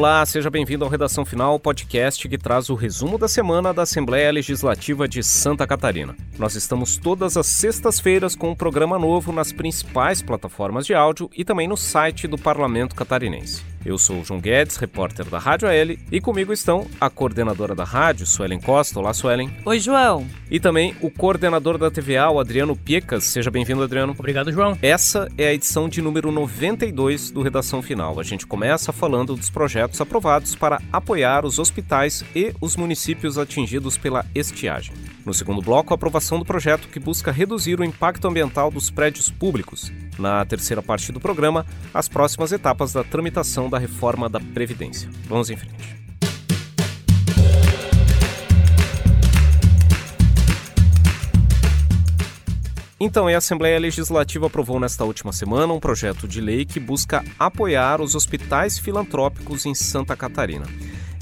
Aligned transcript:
Olá, 0.00 0.24
seja 0.24 0.48
bem-vindo 0.48 0.82
ao 0.82 0.90
Redação 0.90 1.26
Final, 1.26 1.60
podcast 1.60 2.26
que 2.26 2.38
traz 2.38 2.70
o 2.70 2.74
resumo 2.74 3.18
da 3.18 3.28
semana 3.28 3.70
da 3.70 3.82
Assembleia 3.82 4.32
Legislativa 4.32 5.06
de 5.06 5.22
Santa 5.22 5.66
Catarina. 5.66 6.16
Nós 6.38 6.54
estamos 6.54 6.96
todas 6.96 7.36
as 7.36 7.46
sextas-feiras 7.46 8.34
com 8.34 8.48
um 8.48 8.56
programa 8.56 8.98
novo 8.98 9.30
nas 9.30 9.52
principais 9.52 10.22
plataformas 10.22 10.86
de 10.86 10.94
áudio 10.94 11.28
e 11.36 11.44
também 11.44 11.68
no 11.68 11.76
site 11.76 12.26
do 12.26 12.38
Parlamento 12.38 12.94
Catarinense. 12.94 13.69
Eu 13.84 13.96
sou 13.96 14.20
o 14.20 14.24
João 14.24 14.40
Guedes, 14.40 14.76
repórter 14.76 15.24
da 15.26 15.38
Rádio 15.38 15.66
AL, 15.66 15.96
e 16.12 16.20
comigo 16.20 16.52
estão 16.52 16.86
a 17.00 17.08
coordenadora 17.08 17.74
da 17.74 17.84
rádio, 17.84 18.26
Suelen 18.26 18.60
Costa. 18.60 18.98
Olá, 18.98 19.14
Suelen. 19.14 19.50
Oi, 19.64 19.80
João. 19.80 20.26
E 20.50 20.60
também 20.60 20.94
o 21.00 21.10
coordenador 21.10 21.78
da 21.78 21.90
TVA, 21.90 22.28
o 22.28 22.38
Adriano 22.38 22.76
Piecas. 22.76 23.24
Seja 23.24 23.50
bem-vindo, 23.50 23.82
Adriano. 23.82 24.14
Obrigado, 24.18 24.52
João. 24.52 24.76
Essa 24.82 25.28
é 25.38 25.48
a 25.48 25.54
edição 25.54 25.88
de 25.88 26.02
número 26.02 26.30
92 26.30 27.30
do 27.30 27.40
Redação 27.40 27.80
Final. 27.80 28.20
A 28.20 28.22
gente 28.22 28.46
começa 28.46 28.92
falando 28.92 29.34
dos 29.34 29.48
projetos 29.48 30.00
aprovados 30.00 30.54
para 30.54 30.80
apoiar 30.92 31.46
os 31.46 31.58
hospitais 31.58 32.22
e 32.34 32.52
os 32.60 32.76
municípios 32.76 33.38
atingidos 33.38 33.96
pela 33.96 34.26
estiagem. 34.34 34.92
No 35.30 35.34
segundo 35.34 35.62
bloco, 35.62 35.94
a 35.94 35.94
aprovação 35.94 36.40
do 36.40 36.44
projeto 36.44 36.88
que 36.88 36.98
busca 36.98 37.30
reduzir 37.30 37.78
o 37.78 37.84
impacto 37.84 38.26
ambiental 38.26 38.68
dos 38.68 38.90
prédios 38.90 39.30
públicos. 39.30 39.92
Na 40.18 40.44
terceira 40.44 40.82
parte 40.82 41.12
do 41.12 41.20
programa, 41.20 41.64
as 41.94 42.08
próximas 42.08 42.50
etapas 42.50 42.92
da 42.92 43.04
tramitação 43.04 43.70
da 43.70 43.78
reforma 43.78 44.28
da 44.28 44.40
Previdência. 44.40 45.08
Vamos 45.28 45.48
em 45.48 45.56
frente. 45.56 46.00
Então, 52.98 53.28
a 53.28 53.36
Assembleia 53.36 53.78
Legislativa 53.78 54.48
aprovou 54.48 54.80
nesta 54.80 55.04
última 55.04 55.32
semana 55.32 55.72
um 55.72 55.78
projeto 55.78 56.26
de 56.26 56.40
lei 56.40 56.64
que 56.64 56.80
busca 56.80 57.24
apoiar 57.38 58.00
os 58.00 58.16
hospitais 58.16 58.80
filantrópicos 58.80 59.64
em 59.64 59.76
Santa 59.76 60.16
Catarina 60.16 60.66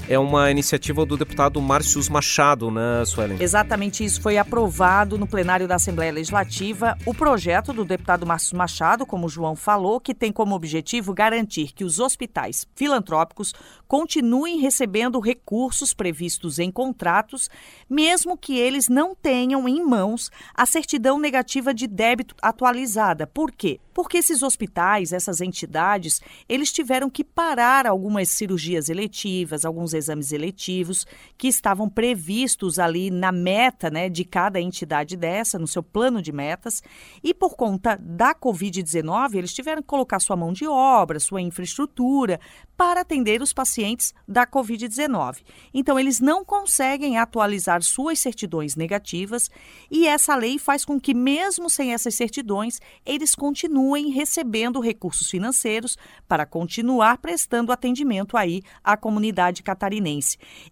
é 0.09 0.17
uma 0.17 0.49
iniciativa 0.49 1.05
do 1.05 1.15
deputado 1.15 1.61
Márcio 1.61 2.01
Machado, 2.11 2.71
né, 2.71 3.05
Suelen? 3.05 3.37
Exatamente 3.39 4.03
isso. 4.03 4.19
Foi 4.19 4.39
aprovado 4.39 5.19
no 5.19 5.27
plenário 5.27 5.67
da 5.67 5.75
Assembleia 5.75 6.11
Legislativa 6.11 6.97
o 7.05 7.13
projeto 7.13 7.71
do 7.71 7.85
deputado 7.85 8.25
Márcio 8.25 8.57
Machado, 8.57 9.05
como 9.05 9.27
o 9.27 9.29
João 9.29 9.55
falou, 9.55 9.99
que 9.99 10.15
tem 10.15 10.31
como 10.31 10.55
objetivo 10.55 11.13
garantir 11.13 11.73
que 11.73 11.83
os 11.83 11.99
hospitais 11.99 12.67
filantrópicos 12.75 13.53
continuem 13.87 14.59
recebendo 14.59 15.19
recursos 15.19 15.93
previstos 15.93 16.57
em 16.57 16.71
contratos, 16.71 17.47
mesmo 17.87 18.35
que 18.35 18.57
eles 18.57 18.89
não 18.89 19.13
tenham 19.13 19.69
em 19.69 19.85
mãos 19.85 20.31
a 20.55 20.65
certidão 20.65 21.19
negativa 21.19 21.71
de 21.71 21.85
débito 21.85 22.33
atualizada. 22.41 23.27
Por 23.27 23.51
quê? 23.51 23.79
Porque 23.93 24.17
esses 24.17 24.41
hospitais, 24.41 25.11
essas 25.11 25.41
entidades, 25.41 26.21
eles 26.47 26.71
tiveram 26.71 27.09
que 27.09 27.23
parar 27.23 27.85
algumas 27.85 28.29
cirurgias 28.29 28.89
eletivas, 28.89 29.65
alguns 29.65 29.93
exames 29.99 30.31
eletivos 30.31 31.05
que 31.37 31.47
estavam 31.47 31.87
previstos 31.87 32.79
ali 32.79 33.11
na 33.11 33.31
meta 33.31 33.89
né, 33.89 34.09
de 34.09 34.25
cada 34.25 34.59
entidade 34.59 35.15
dessa, 35.15 35.59
no 35.59 35.67
seu 35.67 35.83
plano 35.83 36.21
de 36.21 36.31
metas, 36.31 36.81
e 37.23 37.33
por 37.33 37.55
conta 37.55 37.97
da 38.01 38.33
Covid-19, 38.33 39.35
eles 39.35 39.53
tiveram 39.53 39.81
que 39.81 39.87
colocar 39.87 40.19
sua 40.19 40.35
mão 40.35 40.51
de 40.51 40.67
obra, 40.67 41.19
sua 41.19 41.41
infraestrutura 41.41 42.39
para 42.75 43.01
atender 43.01 43.41
os 43.41 43.51
pacientes 43.51 44.13
da 44.25 44.47
Covid-19. 44.47 45.39
Então, 45.73 45.99
eles 45.99 46.21
não 46.21 46.45
conseguem 46.45 47.17
atualizar 47.17 47.83
suas 47.83 48.19
certidões 48.19 48.77
negativas 48.77 49.49
e 49.91 50.07
essa 50.07 50.33
lei 50.35 50.57
faz 50.57 50.85
com 50.85 50.97
que, 50.99 51.13
mesmo 51.13 51.69
sem 51.69 51.93
essas 51.93 52.15
certidões, 52.15 52.79
eles 53.05 53.35
continuem 53.35 54.11
recebendo 54.11 54.79
recursos 54.79 55.29
financeiros 55.29 55.97
para 56.27 56.45
continuar 56.45 57.17
prestando 57.17 57.71
atendimento 57.71 58.37
aí 58.37 58.63
à 58.83 58.95
comunidade 58.95 59.61
catarinense. 59.61 59.88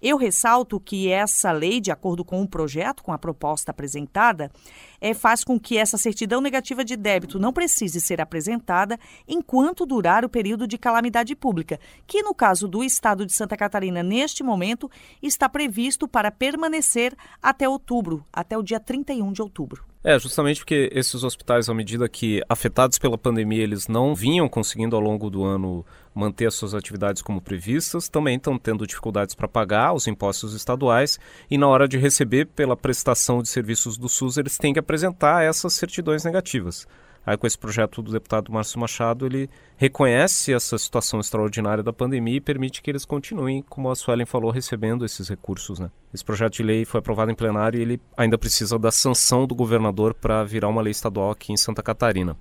Eu 0.01 0.17
ressalto 0.17 0.79
que 0.79 1.09
essa 1.09 1.51
lei, 1.51 1.79
de 1.79 1.91
acordo 1.91 2.23
com 2.23 2.41
o 2.41 2.47
projeto, 2.47 3.03
com 3.03 3.11
a 3.11 3.17
proposta 3.17 3.71
apresentada, 3.71 4.51
é, 4.99 5.13
faz 5.13 5.43
com 5.43 5.59
que 5.59 5.77
essa 5.77 5.97
certidão 5.97 6.41
negativa 6.41 6.83
de 6.83 6.95
débito 6.95 7.39
não 7.39 7.53
precise 7.53 8.01
ser 8.01 8.21
apresentada 8.21 8.99
enquanto 9.27 9.85
durar 9.85 10.25
o 10.25 10.29
período 10.29 10.67
de 10.67 10.77
calamidade 10.77 11.35
pública, 11.35 11.79
que 12.05 12.21
no 12.21 12.33
caso 12.33 12.67
do 12.67 12.83
estado 12.83 13.25
de 13.25 13.33
Santa 13.33 13.57
Catarina, 13.57 14.03
neste 14.03 14.43
momento, 14.43 14.89
está 15.21 15.47
previsto 15.47 16.07
para 16.07 16.31
permanecer 16.31 17.15
até 17.41 17.67
outubro, 17.67 18.25
até 18.31 18.57
o 18.57 18.63
dia 18.63 18.79
31 18.79 19.31
de 19.31 19.41
outubro. 19.41 19.85
É, 20.03 20.17
justamente 20.17 20.61
porque 20.61 20.89
esses 20.93 21.21
hospitais, 21.23 21.67
à 21.67 21.73
medida 21.73 22.07
que 22.07 22.41
afetados 22.47 22.97
pela 22.97 23.17
pandemia, 23.17 23.61
eles 23.61 23.89
não 23.89 24.15
vinham 24.15 24.47
conseguindo 24.47 24.95
ao 24.95 25.01
longo 25.01 25.29
do 25.29 25.43
ano 25.43 25.85
manter 26.15 26.47
as 26.47 26.55
suas 26.55 26.73
atividades 26.73 27.21
como 27.21 27.41
previstas, 27.41 28.07
também 28.07 28.37
estão 28.37 28.57
tendo 28.57 28.87
dificuldades 28.87 29.35
para 29.35 29.47
pagar 29.47 29.93
os 29.93 30.07
impostos 30.07 30.53
estaduais 30.53 31.19
e 31.49 31.57
na 31.57 31.67
hora 31.67 31.87
de 31.87 31.97
receber 31.97 32.45
pela 32.45 32.75
prestação 32.75 33.41
de 33.41 33.49
serviços 33.49 33.97
do 33.97 34.07
SUS, 34.07 34.37
eles 34.37 34.57
têm 34.57 34.73
que 34.73 34.79
apresentar 34.87 35.43
essas 35.43 35.73
certidões 35.73 36.23
negativas. 36.23 36.87
Aí, 37.25 37.35
com 37.35 37.45
esse 37.45 37.57
projeto 37.57 38.01
do 38.01 38.09
deputado 38.09 38.49
Márcio 38.53 38.79
Machado, 38.79 39.25
ele 39.25 39.49
reconhece 39.75 40.53
essa 40.53 40.77
situação 40.77 41.19
extraordinária 41.19 41.83
da 41.83 41.91
pandemia 41.91 42.37
e 42.37 42.39
permite 42.39 42.81
que 42.81 42.89
eles 42.89 43.03
continuem, 43.03 43.61
como 43.67 43.91
a 43.91 43.95
Suelen 43.97 44.25
falou, 44.25 44.49
recebendo 44.49 45.03
esses 45.03 45.27
recursos. 45.27 45.77
Né? 45.77 45.91
Esse 46.13 46.23
projeto 46.23 46.53
de 46.53 46.63
lei 46.63 46.85
foi 46.85 46.99
aprovado 46.99 47.29
em 47.29 47.35
plenário 47.35 47.77
e 47.77 47.81
ele 47.81 48.01
ainda 48.15 48.37
precisa 48.37 48.79
da 48.79 48.91
sanção 48.91 49.45
do 49.45 49.53
governador 49.53 50.13
para 50.13 50.41
virar 50.45 50.69
uma 50.69 50.81
lei 50.81 50.91
estadual 50.91 51.31
aqui 51.31 51.51
em 51.51 51.57
Santa 51.57 51.83
Catarina. 51.83 52.37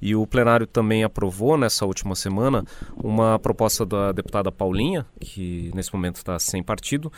E 0.00 0.16
o 0.16 0.26
plenário 0.26 0.66
também 0.66 1.04
aprovou, 1.04 1.58
nessa 1.58 1.84
última 1.84 2.14
semana, 2.14 2.64
uma 2.96 3.38
proposta 3.38 3.84
da 3.84 4.10
deputada 4.10 4.50
Paulinha, 4.50 5.04
que 5.20 5.70
nesse 5.74 5.92
momento 5.92 6.16
está 6.16 6.38
sem 6.38 6.62
partido, 6.62 7.12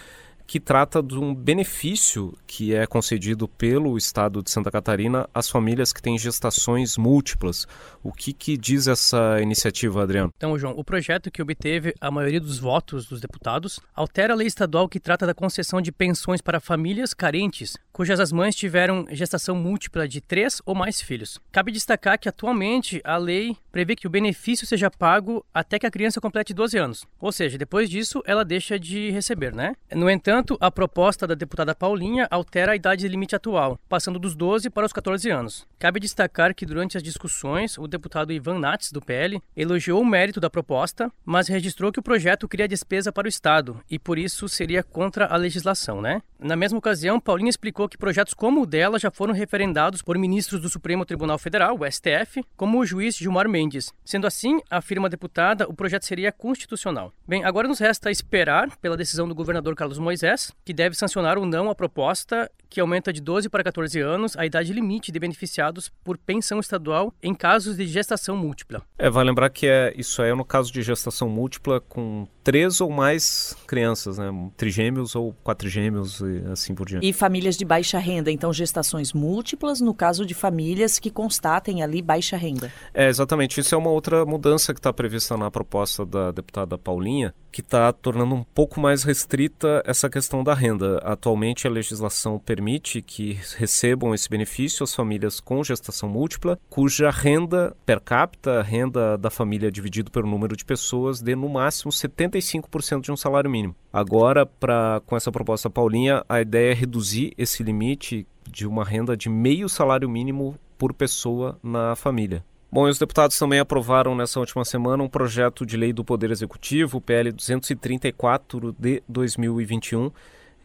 que 0.52 0.60
trata 0.60 1.02
de 1.02 1.18
um 1.18 1.34
benefício 1.34 2.36
que 2.46 2.74
é 2.74 2.86
concedido 2.86 3.48
pelo 3.48 3.96
Estado 3.96 4.42
de 4.42 4.50
Santa 4.50 4.70
Catarina 4.70 5.26
às 5.32 5.48
famílias 5.48 5.94
que 5.94 6.02
têm 6.02 6.18
gestações 6.18 6.98
múltiplas. 6.98 7.66
O 8.02 8.12
que, 8.12 8.34
que 8.34 8.58
diz 8.58 8.86
essa 8.86 9.40
iniciativa, 9.40 10.02
Adriano? 10.02 10.30
Então, 10.36 10.58
João, 10.58 10.74
o 10.76 10.84
projeto 10.84 11.30
que 11.30 11.40
obteve 11.40 11.94
a 11.98 12.10
maioria 12.10 12.38
dos 12.38 12.58
votos 12.58 13.06
dos 13.06 13.18
deputados 13.18 13.80
altera 13.96 14.34
a 14.34 14.36
lei 14.36 14.46
estadual 14.46 14.90
que 14.90 15.00
trata 15.00 15.26
da 15.26 15.32
concessão 15.32 15.80
de 15.80 15.90
pensões 15.90 16.42
para 16.42 16.60
famílias 16.60 17.14
carentes 17.14 17.78
cujas 17.92 18.19
as 18.19 18.32
mães 18.32 18.56
tiveram 18.56 19.06
gestação 19.10 19.54
múltipla 19.54 20.08
de 20.08 20.20
três 20.20 20.62
ou 20.64 20.74
mais 20.74 21.00
filhos. 21.00 21.38
Cabe 21.52 21.70
destacar 21.70 22.19
que 22.19 22.28
atualmente 22.28 23.00
a 23.04 23.16
lei 23.16 23.56
prevê 23.72 23.96
que 23.96 24.06
o 24.06 24.10
benefício 24.10 24.66
seja 24.66 24.90
pago 24.90 25.44
até 25.52 25.78
que 25.78 25.86
a 25.86 25.90
criança 25.90 26.20
complete 26.20 26.52
12 26.52 26.78
anos. 26.78 27.06
Ou 27.18 27.32
seja, 27.32 27.56
depois 27.56 27.88
disso 27.88 28.22
ela 28.26 28.44
deixa 28.44 28.78
de 28.78 29.10
receber, 29.10 29.54
né? 29.54 29.74
No 29.92 30.10
entanto, 30.10 30.56
a 30.60 30.70
proposta 30.70 31.26
da 31.26 31.34
deputada 31.34 31.74
Paulinha 31.74 32.28
altera 32.30 32.72
a 32.72 32.76
idade 32.76 33.08
limite 33.08 33.34
atual, 33.34 33.80
passando 33.88 34.18
dos 34.18 34.36
12 34.36 34.68
para 34.68 34.86
os 34.86 34.92
14 34.92 35.30
anos. 35.30 35.66
Cabe 35.78 35.98
destacar 35.98 36.54
que 36.54 36.66
durante 36.66 36.96
as 36.96 37.02
discussões, 37.02 37.78
o 37.78 37.88
deputado 37.88 38.32
Ivan 38.32 38.58
Nats, 38.58 38.92
do 38.92 39.00
PL, 39.00 39.42
elogiou 39.56 40.00
o 40.00 40.06
mérito 40.06 40.38
da 40.38 40.50
proposta, 40.50 41.10
mas 41.24 41.48
registrou 41.48 41.90
que 41.90 41.98
o 41.98 42.02
projeto 42.02 42.46
cria 42.46 42.68
despesa 42.68 43.10
para 43.10 43.26
o 43.26 43.28
Estado 43.28 43.80
e 43.90 43.98
por 43.98 44.18
isso 44.18 44.48
seria 44.48 44.82
contra 44.82 45.26
a 45.26 45.36
legislação, 45.36 46.02
né? 46.02 46.20
Na 46.38 46.56
mesma 46.56 46.78
ocasião, 46.78 47.20
Paulinha 47.20 47.50
explicou 47.50 47.88
que 47.88 47.96
projetos 47.96 48.34
como 48.34 48.62
o 48.62 48.66
dela 48.66 48.98
já 48.98 49.10
foram 49.10 49.32
referendados 49.32 50.02
por 50.02 50.18
ministros 50.18 50.60
do 50.60 50.68
Supremo 50.68 51.06
Tribunal 51.06 51.38
Federal, 51.38 51.78
o 51.78 51.90
STF, 51.90 52.44
como 52.56 52.80
o 52.80 52.86
juiz 52.86 53.16
Gilmar 53.16 53.48
Mendes. 53.48 53.61
Sendo 54.04 54.26
assim, 54.26 54.60
afirma 54.70 55.06
a 55.06 55.10
deputada, 55.10 55.68
o 55.68 55.74
projeto 55.74 56.04
seria 56.04 56.32
constitucional. 56.32 57.12
Bem, 57.26 57.44
agora 57.44 57.68
nos 57.68 57.78
resta 57.78 58.10
esperar 58.10 58.76
pela 58.78 58.96
decisão 58.96 59.28
do 59.28 59.34
governador 59.34 59.74
Carlos 59.74 59.98
Moisés 59.98 60.52
que 60.64 60.72
deve 60.72 60.96
sancionar 60.96 61.38
ou 61.38 61.46
não 61.46 61.70
a 61.70 61.74
proposta 61.74 62.50
que 62.68 62.80
aumenta 62.80 63.12
de 63.12 63.20
12 63.20 63.48
para 63.48 63.62
14 63.62 64.00
anos 64.00 64.36
a 64.36 64.46
idade 64.46 64.72
limite 64.72 65.12
de 65.12 65.18
beneficiados 65.18 65.92
por 66.02 66.16
pensão 66.16 66.58
estadual 66.58 67.12
em 67.22 67.34
casos 67.34 67.76
de 67.76 67.87
gestação 67.87 68.37
múltipla. 68.37 68.82
É, 68.98 69.10
vai 69.10 69.25
lembrar 69.25 69.50
que 69.50 69.66
é, 69.66 69.92
isso 69.96 70.22
aí 70.22 70.31
é 70.31 70.34
no 70.34 70.44
caso 70.44 70.72
de 70.72 70.82
gestação 70.82 71.28
múltipla 71.28 71.81
com 71.81 72.26
três 72.42 72.81
ou 72.81 72.90
mais 72.90 73.54
crianças, 73.66 74.19
né? 74.19 74.31
Trigêmeos 74.56 75.14
ou 75.14 75.34
quatrigêmeos 75.44 76.20
e 76.20 76.50
assim 76.50 76.75
por 76.75 76.88
diante. 76.88 77.06
E 77.06 77.12
famílias 77.12 77.56
de 77.56 77.64
baixa 77.64 77.98
renda, 77.98 78.31
então 78.31 78.52
gestações 78.52 79.12
múltiplas 79.12 79.81
no 79.81 79.94
caso 79.94 80.25
de 80.25 80.34
famílias 80.34 80.98
que 80.98 81.10
constatem 81.10 81.82
ali 81.82 82.00
baixa 82.00 82.37
renda. 82.37 82.72
É, 82.94 83.08
exatamente. 83.08 83.51
Isso 83.60 83.75
é 83.75 83.78
uma 83.78 83.90
outra 83.90 84.25
mudança 84.25 84.72
que 84.72 84.81
está 84.81 84.93
prevista 84.93 85.37
na 85.37 85.50
proposta 85.50 86.04
da 86.04 86.31
deputada 86.31 86.78
Paulinha, 86.78 87.34
que 87.50 87.60
está 87.60 87.93
tornando 87.93 88.34
um 88.34 88.43
pouco 88.43 88.81
mais 88.81 89.02
restrita 89.02 89.82
essa 89.87 90.08
questão 90.08 90.43
da 90.43 90.54
renda. 90.54 90.99
Atualmente 90.99 91.66
a 91.66 91.70
legislação 91.70 92.38
permite 92.38 93.02
que 93.02 93.38
recebam 93.56 94.14
esse 94.14 94.28
benefício 94.28 94.84
as 94.84 94.94
famílias 94.94 95.40
com 95.40 95.62
gestação 95.62 96.08
múltipla, 96.08 96.58
cuja 96.70 97.10
renda 97.10 97.76
per 97.84 98.00
capita, 98.00 98.62
renda 98.62 99.19
da 99.19 99.31
família 99.31 99.70
dividido 99.70 100.10
pelo 100.10 100.28
número 100.28 100.56
de 100.56 100.64
pessoas, 100.64 101.20
dê 101.20 101.37
no 101.37 101.49
máximo 101.49 101.93
75% 101.93 103.00
de 103.00 103.12
um 103.12 103.16
salário 103.16 103.50
mínimo. 103.50 103.75
Agora, 103.93 104.46
pra, 104.46 105.02
com 105.06 105.16
essa 105.16 105.31
proposta 105.31 105.69
Paulinha, 105.69 106.25
a 106.28 106.40
ideia 106.40 106.72
é 106.72 106.75
reduzir 106.75 107.32
esse 107.37 107.62
limite 107.62 108.26
de 108.50 108.66
uma 108.66 108.84
renda 108.84 109.16
de 109.16 109.28
meio 109.28 109.69
salário 109.69 110.08
mínimo 110.08 110.56
por 110.78 110.93
pessoa 110.93 111.58
na 111.62 111.94
família. 111.94 112.44
Bom, 112.74 112.88
e 112.88 112.90
os 112.90 112.98
deputados 112.98 113.38
também 113.38 113.58
aprovaram 113.58 114.14
nessa 114.14 114.40
última 114.40 114.64
semana 114.64 115.02
um 115.02 115.08
projeto 115.08 115.66
de 115.66 115.76
lei 115.76 115.92
do 115.92 116.02
Poder 116.02 116.30
Executivo, 116.30 117.02
PL 117.02 117.30
234 117.30 118.74
de 118.78 119.02
2021, 119.06 120.10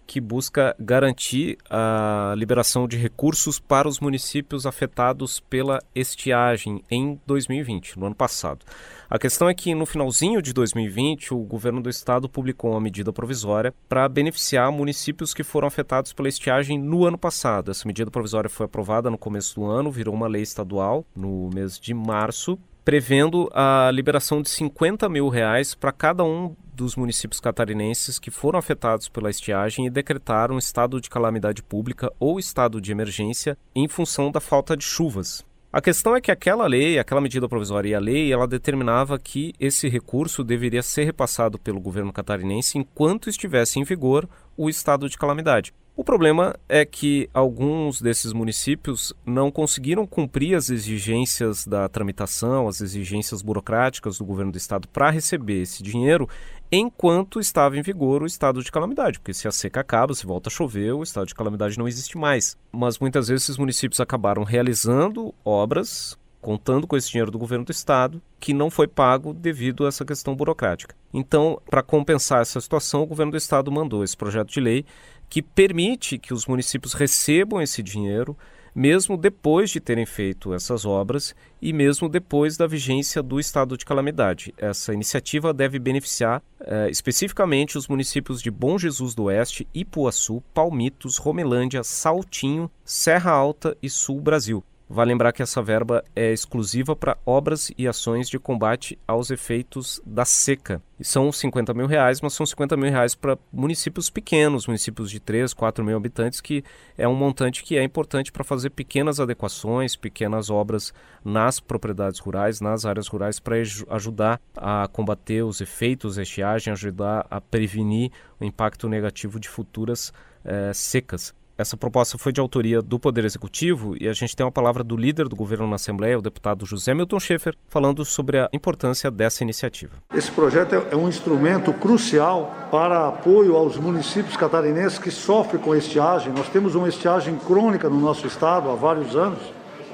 que 0.08 0.22
busca 0.22 0.74
garantir 0.80 1.58
a 1.70 2.34
liberação 2.38 2.88
de 2.88 2.96
recursos 2.96 3.60
para 3.60 3.88
os 3.88 4.00
municípios 4.00 4.66
afetados 4.66 5.42
pela 5.42 5.80
estiagem 5.94 6.82
em 6.90 7.20
2020, 7.28 8.00
no 8.00 8.06
ano 8.06 8.16
passado. 8.16 8.66
A 9.10 9.20
questão 9.20 9.50
é 9.50 9.54
que 9.54 9.76
no 9.76 9.86
finalzinho 9.86 10.42
de 10.42 10.54
2020, 10.54 11.34
o 11.34 11.40
governo 11.40 11.82
do 11.82 11.90
estado 11.90 12.30
publicou 12.30 12.72
uma 12.72 12.82
medida 12.82 13.12
provisória 13.12 13.74
para 13.88 14.08
beneficiar 14.08 14.72
municípios 14.72 15.34
que 15.34 15.44
foram 15.44 15.68
afetados 15.68 16.14
pela 16.14 16.30
estiagem 16.30 16.80
no 16.80 17.06
ano 17.06 17.18
passado. 17.18 17.70
Essa 17.70 17.88
medida 17.88 18.10
provisória 18.10 18.50
foi 18.50 18.66
aprovada 18.66 19.10
no 19.10 19.18
começo 19.18 19.56
do 19.56 19.66
ano, 19.66 19.92
virou 19.92 20.16
uma 20.16 20.28
lei 20.28 20.42
estadual 20.42 21.06
no 21.16 21.50
mês 21.54 21.78
de 21.78 21.94
março, 21.94 22.58
prevendo 22.86 23.50
a 23.54 23.92
liberação 23.94 24.42
de 24.42 24.50
50 24.50 25.10
mil 25.10 25.28
reais 25.28 25.76
para 25.76 25.92
cada 25.92 26.24
um 26.24 26.56
dos 26.78 26.96
municípios 26.96 27.40
catarinenses 27.40 28.20
que 28.20 28.30
foram 28.30 28.60
afetados 28.60 29.10
pela 29.10 29.32
estiagem 29.32 29.88
e 29.88 29.90
decretaram 29.90 30.60
estado 30.60 31.02
de 31.02 31.10
calamidade 31.10 31.64
pública 31.64 32.14
ou 32.20 32.38
estado 32.38 32.80
de 32.80 32.92
emergência 32.92 33.58
em 33.76 33.88
função 33.88 34.32
da 34.32 34.40
falta 34.40 34.78
de 34.78 34.84
chuvas. 34.84 35.44
A 35.74 35.82
questão 35.82 36.16
é 36.16 36.22
que 36.22 36.32
aquela 36.32 36.66
lei, 36.68 36.98
aquela 36.98 37.20
medida 37.20 37.50
provisória 37.50 37.90
e 37.90 37.96
a 37.96 38.00
lei, 38.00 38.32
ela 38.32 38.48
determinava 38.48 39.20
que 39.20 39.54
esse 39.60 39.90
recurso 39.90 40.44
deveria 40.44 40.84
ser 40.84 41.04
repassado 41.04 41.60
pelo 41.60 41.82
governo 41.82 42.14
catarinense 42.14 42.78
enquanto 42.78 43.30
estivesse 43.30 43.80
em 43.80 43.84
vigor 43.84 44.30
o 44.56 44.70
estado 44.70 45.10
de 45.10 45.18
calamidade. 45.18 45.74
O 45.98 46.04
problema 46.04 46.56
é 46.70 46.86
que 46.86 47.28
alguns 47.34 48.00
desses 48.00 48.32
municípios 48.32 49.16
não 49.26 49.50
conseguiram 49.50 50.06
cumprir 50.06 50.54
as 50.54 50.70
exigências 50.70 51.66
da 51.66 51.90
tramitação, 51.90 52.68
as 52.68 52.82
exigências 52.82 53.42
burocráticas 53.42 54.20
do 54.20 54.24
governo 54.24 54.52
do 54.52 54.60
estado 54.60 54.88
para 54.88 55.10
receber 55.10 55.64
esse 55.64 55.82
dinheiro 55.82 56.30
enquanto 56.72 57.40
estava 57.40 57.80
em 57.80 57.82
vigor 57.82 58.22
o 58.22 58.28
estado 58.28 58.62
de 58.62 58.72
calamidade, 58.72 59.20
porque 59.20 59.34
se 59.34 59.48
a 59.48 59.52
seca 59.52 59.80
acaba, 59.80 60.14
se 60.14 60.28
volta 60.28 60.50
a 60.50 60.52
chover, 60.52 60.94
o 60.94 61.02
estado 61.02 61.26
de 61.26 61.34
calamidade 61.34 61.80
não 61.80 61.88
existe 61.88 62.16
mais. 62.16 62.56
Mas 62.72 63.00
muitas 63.00 63.28
vezes 63.28 63.46
esses 63.46 63.58
municípios 63.58 64.00
acabaram 64.00 64.44
realizando 64.44 65.34
obras 65.44 66.16
contando 66.48 66.88
com 66.88 66.96
esse 66.96 67.10
dinheiro 67.10 67.30
do 67.30 67.38
governo 67.38 67.66
do 67.66 67.72
estado, 67.72 68.22
que 68.40 68.54
não 68.54 68.70
foi 68.70 68.88
pago 68.88 69.34
devido 69.34 69.84
a 69.84 69.90
essa 69.90 70.06
questão 70.06 70.34
burocrática. 70.34 70.96
Então, 71.14 71.62
para 71.70 71.84
compensar 71.84 72.42
essa 72.42 72.62
situação, 72.62 73.02
o 73.02 73.06
governo 73.06 73.32
do 73.32 73.38
estado 73.38 73.70
mandou 73.70 74.02
esse 74.02 74.16
projeto 74.16 74.50
de 74.50 74.62
lei 74.62 74.86
que 75.30 75.42
permite 75.42 76.18
que 76.18 76.34
os 76.34 76.46
municípios 76.46 76.94
recebam 76.94 77.62
esse 77.62 77.84
dinheiro 77.84 78.38
mesmo 78.78 79.18
depois 79.18 79.72
de 79.72 79.80
terem 79.80 80.06
feito 80.06 80.54
essas 80.54 80.86
obras 80.86 81.36
e 81.60 81.74
mesmo 81.74 82.08
depois 82.08 82.56
da 82.56 82.68
vigência 82.68 83.24
do 83.24 83.40
estado 83.40 83.76
de 83.76 83.84
calamidade. 83.84 84.54
Essa 84.56 84.94
iniciativa 84.94 85.52
deve 85.52 85.80
beneficiar 85.80 86.44
eh, 86.62 86.88
especificamente 86.92 87.76
os 87.76 87.88
municípios 87.88 88.40
de 88.40 88.52
Bom 88.52 88.78
Jesus 88.78 89.16
do 89.16 89.24
Oeste, 89.24 89.68
Ipuaçu, 89.74 90.44
Palmitos, 90.54 91.18
Romelândia, 91.18 91.84
Saltinho, 91.84 92.70
Serra 92.86 93.32
Alta 93.32 93.76
e 93.82 93.90
Sul 93.90 94.22
Brasil. 94.22 94.64
Vale 94.90 95.12
lembrar 95.12 95.34
que 95.34 95.44
essa 95.44 95.62
verba 95.62 96.02
é 96.16 96.32
exclusiva 96.32 96.96
para 96.96 97.18
obras 97.26 97.70
e 97.78 97.86
ações 97.86 98.30
de 98.30 98.40
combate 98.40 98.98
aos 99.06 99.30
efeitos 99.30 100.02
da 100.06 100.24
seca. 100.24 100.82
E 100.98 101.04
são 101.04 101.30
50 101.30 101.74
mil 101.74 101.88
reais, 101.88 102.22
mas 102.22 102.34
são 102.34 102.46
50 102.46 102.78
mil 102.78 102.90
reais 102.90 103.14
para 103.14 103.38
municípios 103.52 104.10
pequenos, 104.10 104.66
municípios 104.66 105.12
de 105.12 105.20
3, 105.20 105.54
4 105.54 105.84
mil 105.84 105.98
habitantes, 105.98 106.40
que 106.40 106.64
é 106.98 107.06
um 107.06 107.14
montante 107.14 107.64
que 107.64 107.78
é 107.78 107.84
importante 107.84 108.32
para 108.32 108.46
fazer 108.46 108.70
pequenas 108.70 109.20
adequações, 109.20 109.98
pequenas 109.98 110.50
obras 110.50 110.94
nas 111.24 111.60
propriedades 111.60 112.22
rurais, 112.22 112.62
nas 112.62 112.86
áreas 112.86 113.10
rurais, 113.10 113.42
para 113.42 113.58
ajudar 113.90 114.40
a 114.56 114.88
combater 114.88 115.44
os 115.44 115.60
efeitos 115.60 116.16
da 116.16 116.24
estiagem, 116.24 116.72
ajudar 116.72 117.28
a 117.30 117.42
prevenir 117.42 118.10
o 118.40 118.46
impacto 118.46 118.88
negativo 118.88 119.38
de 119.38 119.50
futuras 119.50 120.14
eh, 120.46 120.72
secas. 120.74 121.36
Essa 121.58 121.76
proposta 121.76 122.20
foi 122.20 122.32
de 122.32 122.40
autoria 122.40 122.84
do 122.84 123.00
Poder 123.00 123.26
Executivo 123.26 123.96
e 124.00 124.08
a 124.08 124.14
gente 124.14 124.36
tem 124.36 124.46
uma 124.46 124.52
palavra 124.52 124.84
do 124.84 124.96
líder 124.96 125.28
do 125.28 125.36
governo 125.36 125.66
na 125.66 125.78
Assembleia, 125.78 126.20
o 126.20 126.22
deputado 126.22 126.68
José 126.68 126.94
Milton 126.94 127.20
Schaefer, 127.20 127.56
falando 127.68 128.06
sobre 128.06 128.38
a 128.38 128.48
importância 128.54 129.10
dessa 129.10 129.44
iniciativa. 129.44 129.94
Esse 130.14 130.30
projeto 130.30 130.76
é 130.76 130.96
um 130.96 131.10
instrumento 131.10 131.74
crucial 131.74 132.56
para 132.70 133.08
apoio 133.08 133.56
aos 133.56 133.76
municípios 133.76 134.38
catarinenses 134.38 135.00
que 135.00 135.10
sofrem 135.10 135.60
com 135.60 135.74
estiagem. 135.74 136.32
Nós 136.32 136.48
temos 136.48 136.76
uma 136.76 136.88
estiagem 136.88 137.36
crônica 137.38 137.90
no 137.90 138.00
nosso 138.00 138.28
estado 138.28 138.70
há 138.70 138.76
vários 138.76 139.16
anos 139.16 139.42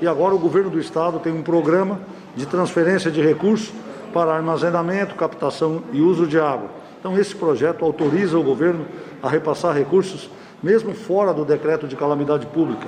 e 0.01 0.05
agora 0.05 0.35
o 0.35 0.39
governo 0.39 0.69
do 0.69 0.81
estado 0.81 1.17
tem 1.19 1.31
um 1.31 1.43
programa 1.43 2.01
de 2.35 2.45
transferência 2.45 3.09
de 3.09 3.21
recursos 3.21 3.71
para 4.13 4.35
armazenamento, 4.35 5.15
captação 5.15 5.81
e 5.93 6.01
uso 6.01 6.27
de 6.27 6.37
água. 6.37 6.69
Então, 6.99 7.17
esse 7.17 7.33
projeto 7.33 7.85
autoriza 7.85 8.37
o 8.37 8.43
governo 8.43 8.85
a 9.21 9.29
repassar 9.29 9.73
recursos 9.73 10.29
mesmo 10.63 10.93
fora 10.93 11.33
do 11.33 11.43
decreto 11.43 11.87
de 11.87 11.95
calamidade 11.95 12.47
pública 12.47 12.87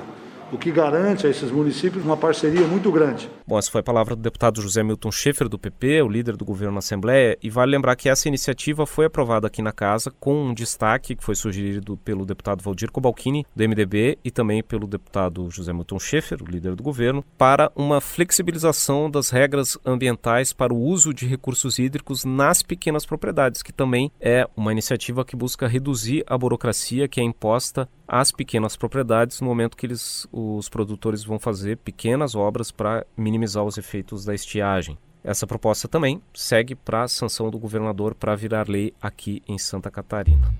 o 0.52 0.56
que 0.56 0.70
garante 0.70 1.26
a 1.26 1.30
esses 1.30 1.50
municípios 1.50 2.04
uma 2.04 2.16
parceria 2.16 2.66
muito 2.66 2.90
grande. 2.90 3.28
Bom, 3.48 3.56
essa 3.56 3.70
foi 3.70 3.80
a 3.80 3.84
palavra 3.84 4.16
do 4.16 4.22
deputado 4.22 4.60
José 4.60 4.82
Milton 4.82 5.12
Schaefer, 5.12 5.48
do 5.48 5.56
PP, 5.56 6.02
o 6.02 6.08
líder 6.08 6.36
do 6.36 6.44
governo 6.44 6.72
na 6.72 6.78
Assembleia, 6.80 7.38
e 7.40 7.48
vale 7.48 7.70
lembrar 7.70 7.94
que 7.94 8.08
essa 8.08 8.26
iniciativa 8.26 8.84
foi 8.84 9.04
aprovada 9.04 9.46
aqui 9.46 9.62
na 9.62 9.70
Casa 9.70 10.10
com 10.18 10.46
um 10.46 10.52
destaque 10.52 11.14
que 11.14 11.22
foi 11.22 11.36
sugerido 11.36 11.96
pelo 11.98 12.26
deputado 12.26 12.60
Valdir 12.60 12.90
Cobalcini, 12.90 13.46
do 13.54 13.62
MDB, 13.62 14.18
e 14.24 14.32
também 14.32 14.64
pelo 14.64 14.88
deputado 14.88 15.48
José 15.48 15.72
Milton 15.72 16.00
Schaefer, 16.00 16.42
o 16.42 16.50
líder 16.50 16.74
do 16.74 16.82
governo, 16.82 17.24
para 17.38 17.70
uma 17.76 18.00
flexibilização 18.00 19.08
das 19.08 19.30
regras 19.30 19.78
ambientais 19.86 20.52
para 20.52 20.74
o 20.74 20.82
uso 20.82 21.14
de 21.14 21.24
recursos 21.24 21.78
hídricos 21.78 22.24
nas 22.24 22.64
pequenas 22.64 23.06
propriedades, 23.06 23.62
que 23.62 23.72
também 23.72 24.10
é 24.20 24.44
uma 24.56 24.72
iniciativa 24.72 25.24
que 25.24 25.36
busca 25.36 25.68
reduzir 25.68 26.24
a 26.26 26.36
burocracia 26.36 27.06
que 27.06 27.20
é 27.20 27.22
imposta 27.22 27.88
às 28.08 28.30
pequenas 28.30 28.76
propriedades 28.76 29.40
no 29.40 29.48
momento 29.48 29.76
que 29.76 29.84
eles, 29.84 30.28
os 30.32 30.68
produtores 30.68 31.24
vão 31.24 31.38
fazer 31.38 31.76
pequenas 31.78 32.34
obras 32.34 32.70
para 32.70 33.04
minimizar 33.16 33.35
os 33.44 33.78
efeitos 33.78 34.24
da 34.24 34.34
estiagem. 34.34 34.98
Essa 35.22 35.46
proposta 35.46 35.88
também 35.88 36.22
segue 36.32 36.74
para 36.74 37.02
a 37.02 37.08
sanção 37.08 37.50
do 37.50 37.58
governador 37.58 38.14
para 38.14 38.36
virar 38.36 38.68
lei 38.68 38.94
aqui 39.02 39.42
em 39.48 39.58
Santa 39.58 39.90
Catarina. 39.90 40.54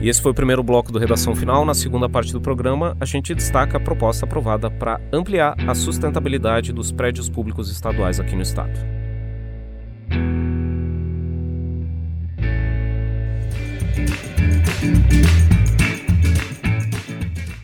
E 0.00 0.08
esse 0.08 0.20
foi 0.20 0.32
o 0.32 0.34
primeiro 0.34 0.64
bloco 0.64 0.90
do 0.90 0.98
Redação 0.98 1.32
Final. 1.32 1.64
Na 1.64 1.74
segunda 1.74 2.08
parte 2.08 2.32
do 2.32 2.40
programa, 2.40 2.96
a 2.98 3.04
gente 3.04 3.32
destaca 3.36 3.76
a 3.76 3.80
proposta 3.80 4.26
aprovada 4.26 4.68
para 4.68 5.00
ampliar 5.12 5.54
a 5.64 5.76
sustentabilidade 5.76 6.72
dos 6.72 6.90
prédios 6.90 7.28
públicos 7.28 7.70
estaduais 7.70 8.18
aqui 8.18 8.34
no 8.34 8.42
estado. 8.42 8.72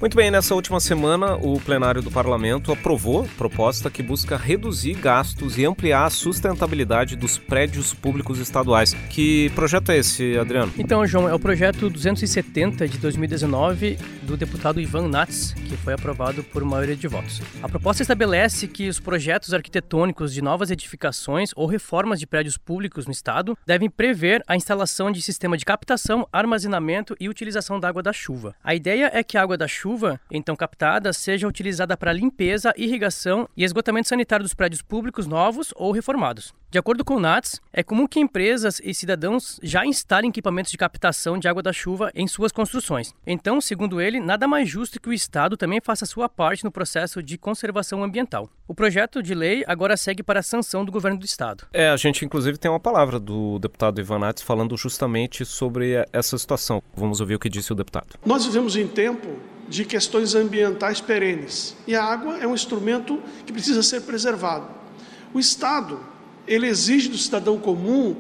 Muito 0.00 0.17
bem, 0.17 0.31
nessa 0.31 0.55
última 0.55 0.78
semana, 0.78 1.35
o 1.35 1.59
plenário 1.59 2.00
do 2.00 2.09
parlamento 2.09 2.71
aprovou 2.71 3.28
proposta 3.37 3.90
que 3.90 4.00
busca 4.00 4.37
reduzir 4.37 4.95
gastos 4.95 5.59
e 5.59 5.67
ampliar 5.67 6.05
a 6.05 6.11
sustentabilidade 6.11 7.17
dos 7.17 7.37
prédios 7.37 7.93
públicos 7.93 8.38
estaduais. 8.38 8.95
Que 9.11 9.50
projeto 9.57 9.90
é 9.90 9.99
esse, 9.99 10.38
Adriano? 10.38 10.73
Então, 10.78 11.05
João, 11.05 11.28
é 11.28 11.35
o 11.35 11.38
projeto 11.38 11.90
270 11.90 12.87
de 12.87 12.97
2019 12.97 13.99
do 14.23 14.37
deputado 14.37 14.81
Ivan 14.81 15.09
Nats, 15.09 15.52
que 15.52 15.76
foi 15.76 15.95
aprovado 15.95 16.45
por 16.45 16.62
maioria 16.62 16.95
de 16.95 17.09
votos. 17.09 17.43
A 17.61 17.69
proposta 17.69 18.00
estabelece 18.00 18.69
que 18.69 18.88
os 18.88 19.00
projetos 19.00 19.52
arquitetônicos 19.52 20.33
de 20.33 20.40
novas 20.40 20.71
edificações 20.71 21.50
ou 21.57 21.67
reformas 21.67 22.21
de 22.21 22.26
prédios 22.26 22.57
públicos 22.57 23.05
no 23.05 23.11
estado 23.11 23.59
devem 23.67 23.90
prever 23.90 24.45
a 24.47 24.55
instalação 24.55 25.11
de 25.11 25.21
sistema 25.21 25.57
de 25.57 25.64
captação, 25.64 26.25
armazenamento 26.33 27.17
e 27.19 27.28
utilização 27.28 27.81
da 27.81 27.88
água 27.88 28.02
da 28.02 28.12
chuva. 28.12 28.55
A 28.62 28.76
ideia 28.76 29.11
é 29.12 29.25
que 29.25 29.37
a 29.37 29.43
água 29.43 29.57
da 29.57 29.67
chuva 29.67 29.88
chuva, 29.88 30.21
então 30.30 30.54
captada, 30.54 31.14
seja 31.14 31.49
utilizada 31.49 31.97
para 31.97 32.12
limpeza, 32.12 32.75
irrigação 32.76 33.49
e 33.57 33.64
esgotamento 33.64 34.09
sanitário 34.09 34.42
dos 34.42 34.52
prédios 34.52 34.83
públicos 34.83 35.26
novos 35.26 35.73
ou 35.76 35.92
reformados. 35.92 36.52
De 36.70 36.78
acordo 36.78 37.02
com 37.02 37.14
o 37.14 37.20
NATS, 37.20 37.62
é 37.72 37.82
comum 37.82 38.06
que 38.06 38.20
empresas 38.20 38.78
e 38.84 38.92
cidadãos 38.92 39.58
já 39.62 39.87
instalem 39.87 40.28
equipamentos 40.28 40.70
de 40.70 40.76
captação 40.76 41.38
de 41.38 41.48
água 41.48 41.62
da 41.62 41.72
chuva 41.72 42.10
em 42.14 42.28
suas 42.28 42.52
construções. 42.52 43.14
Então, 43.26 43.58
segundo 43.58 44.02
ele, 44.02 44.20
nada 44.20 44.46
mais 44.46 44.68
justo 44.68 45.00
que 45.00 45.08
o 45.08 45.12
Estado 45.12 45.56
também 45.56 45.80
faça 45.82 46.04
sua 46.04 46.28
parte 46.28 46.64
no 46.64 46.70
processo 46.70 47.22
de 47.22 47.38
conservação 47.38 48.04
ambiental. 48.04 48.50
O 48.66 48.75
projeto 48.75 49.22
de 49.22 49.34
lei 49.34 49.64
agora 49.66 49.96
segue 49.96 50.22
para 50.22 50.40
a 50.40 50.42
sanção 50.42 50.84
do 50.84 50.92
governo 50.92 51.18
do 51.18 51.25
Estado. 51.25 51.64
É, 51.72 51.88
a 51.88 51.96
gente 51.96 52.22
inclusive 52.26 52.58
tem 52.58 52.70
uma 52.70 52.78
palavra 52.78 53.18
do 53.18 53.58
deputado 53.58 53.98
Ivan 53.98 54.18
Nats 54.18 54.42
falando 54.42 54.76
justamente 54.76 55.46
sobre 55.46 56.04
essa 56.12 56.37
situação. 56.37 56.82
Vamos 56.94 57.18
ouvir 57.18 57.37
o 57.37 57.38
que 57.38 57.48
disse 57.48 57.72
o 57.72 57.75
deputado. 57.75 58.18
Nós 58.26 58.44
vivemos 58.44 58.76
em 58.76 58.87
tempo 58.87 59.38
de 59.70 59.87
questões 59.87 60.34
ambientais 60.34 61.00
perenes. 61.00 61.75
E 61.87 61.96
a 61.96 62.04
água 62.04 62.37
é 62.37 62.46
um 62.46 62.52
instrumento 62.52 63.22
que 63.46 63.54
precisa 63.54 63.82
ser 63.82 64.02
preservado. 64.02 64.66
O 65.32 65.40
Estado, 65.40 66.17
ele 66.49 66.67
exige 66.67 67.09
do 67.09 67.19
cidadão 67.19 67.59
comum 67.59 68.17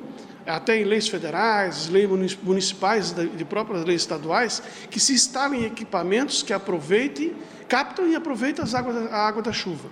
até 0.46 0.80
em 0.80 0.84
leis 0.84 1.08
federais, 1.08 1.88
leis 1.88 2.38
municipais, 2.42 3.12
de 3.12 3.44
próprias 3.44 3.84
leis 3.84 4.02
estaduais, 4.02 4.62
que 4.90 5.00
se 5.00 5.12
instalem 5.12 5.64
equipamentos 5.64 6.42
que 6.42 6.52
aproveitem, 6.52 7.34
captam 7.68 8.06
e 8.06 8.14
aproveitam 8.14 8.64
as 8.64 8.74
águas, 8.74 9.12
a 9.12 9.26
água 9.26 9.42
da 9.42 9.52
chuva. 9.52 9.90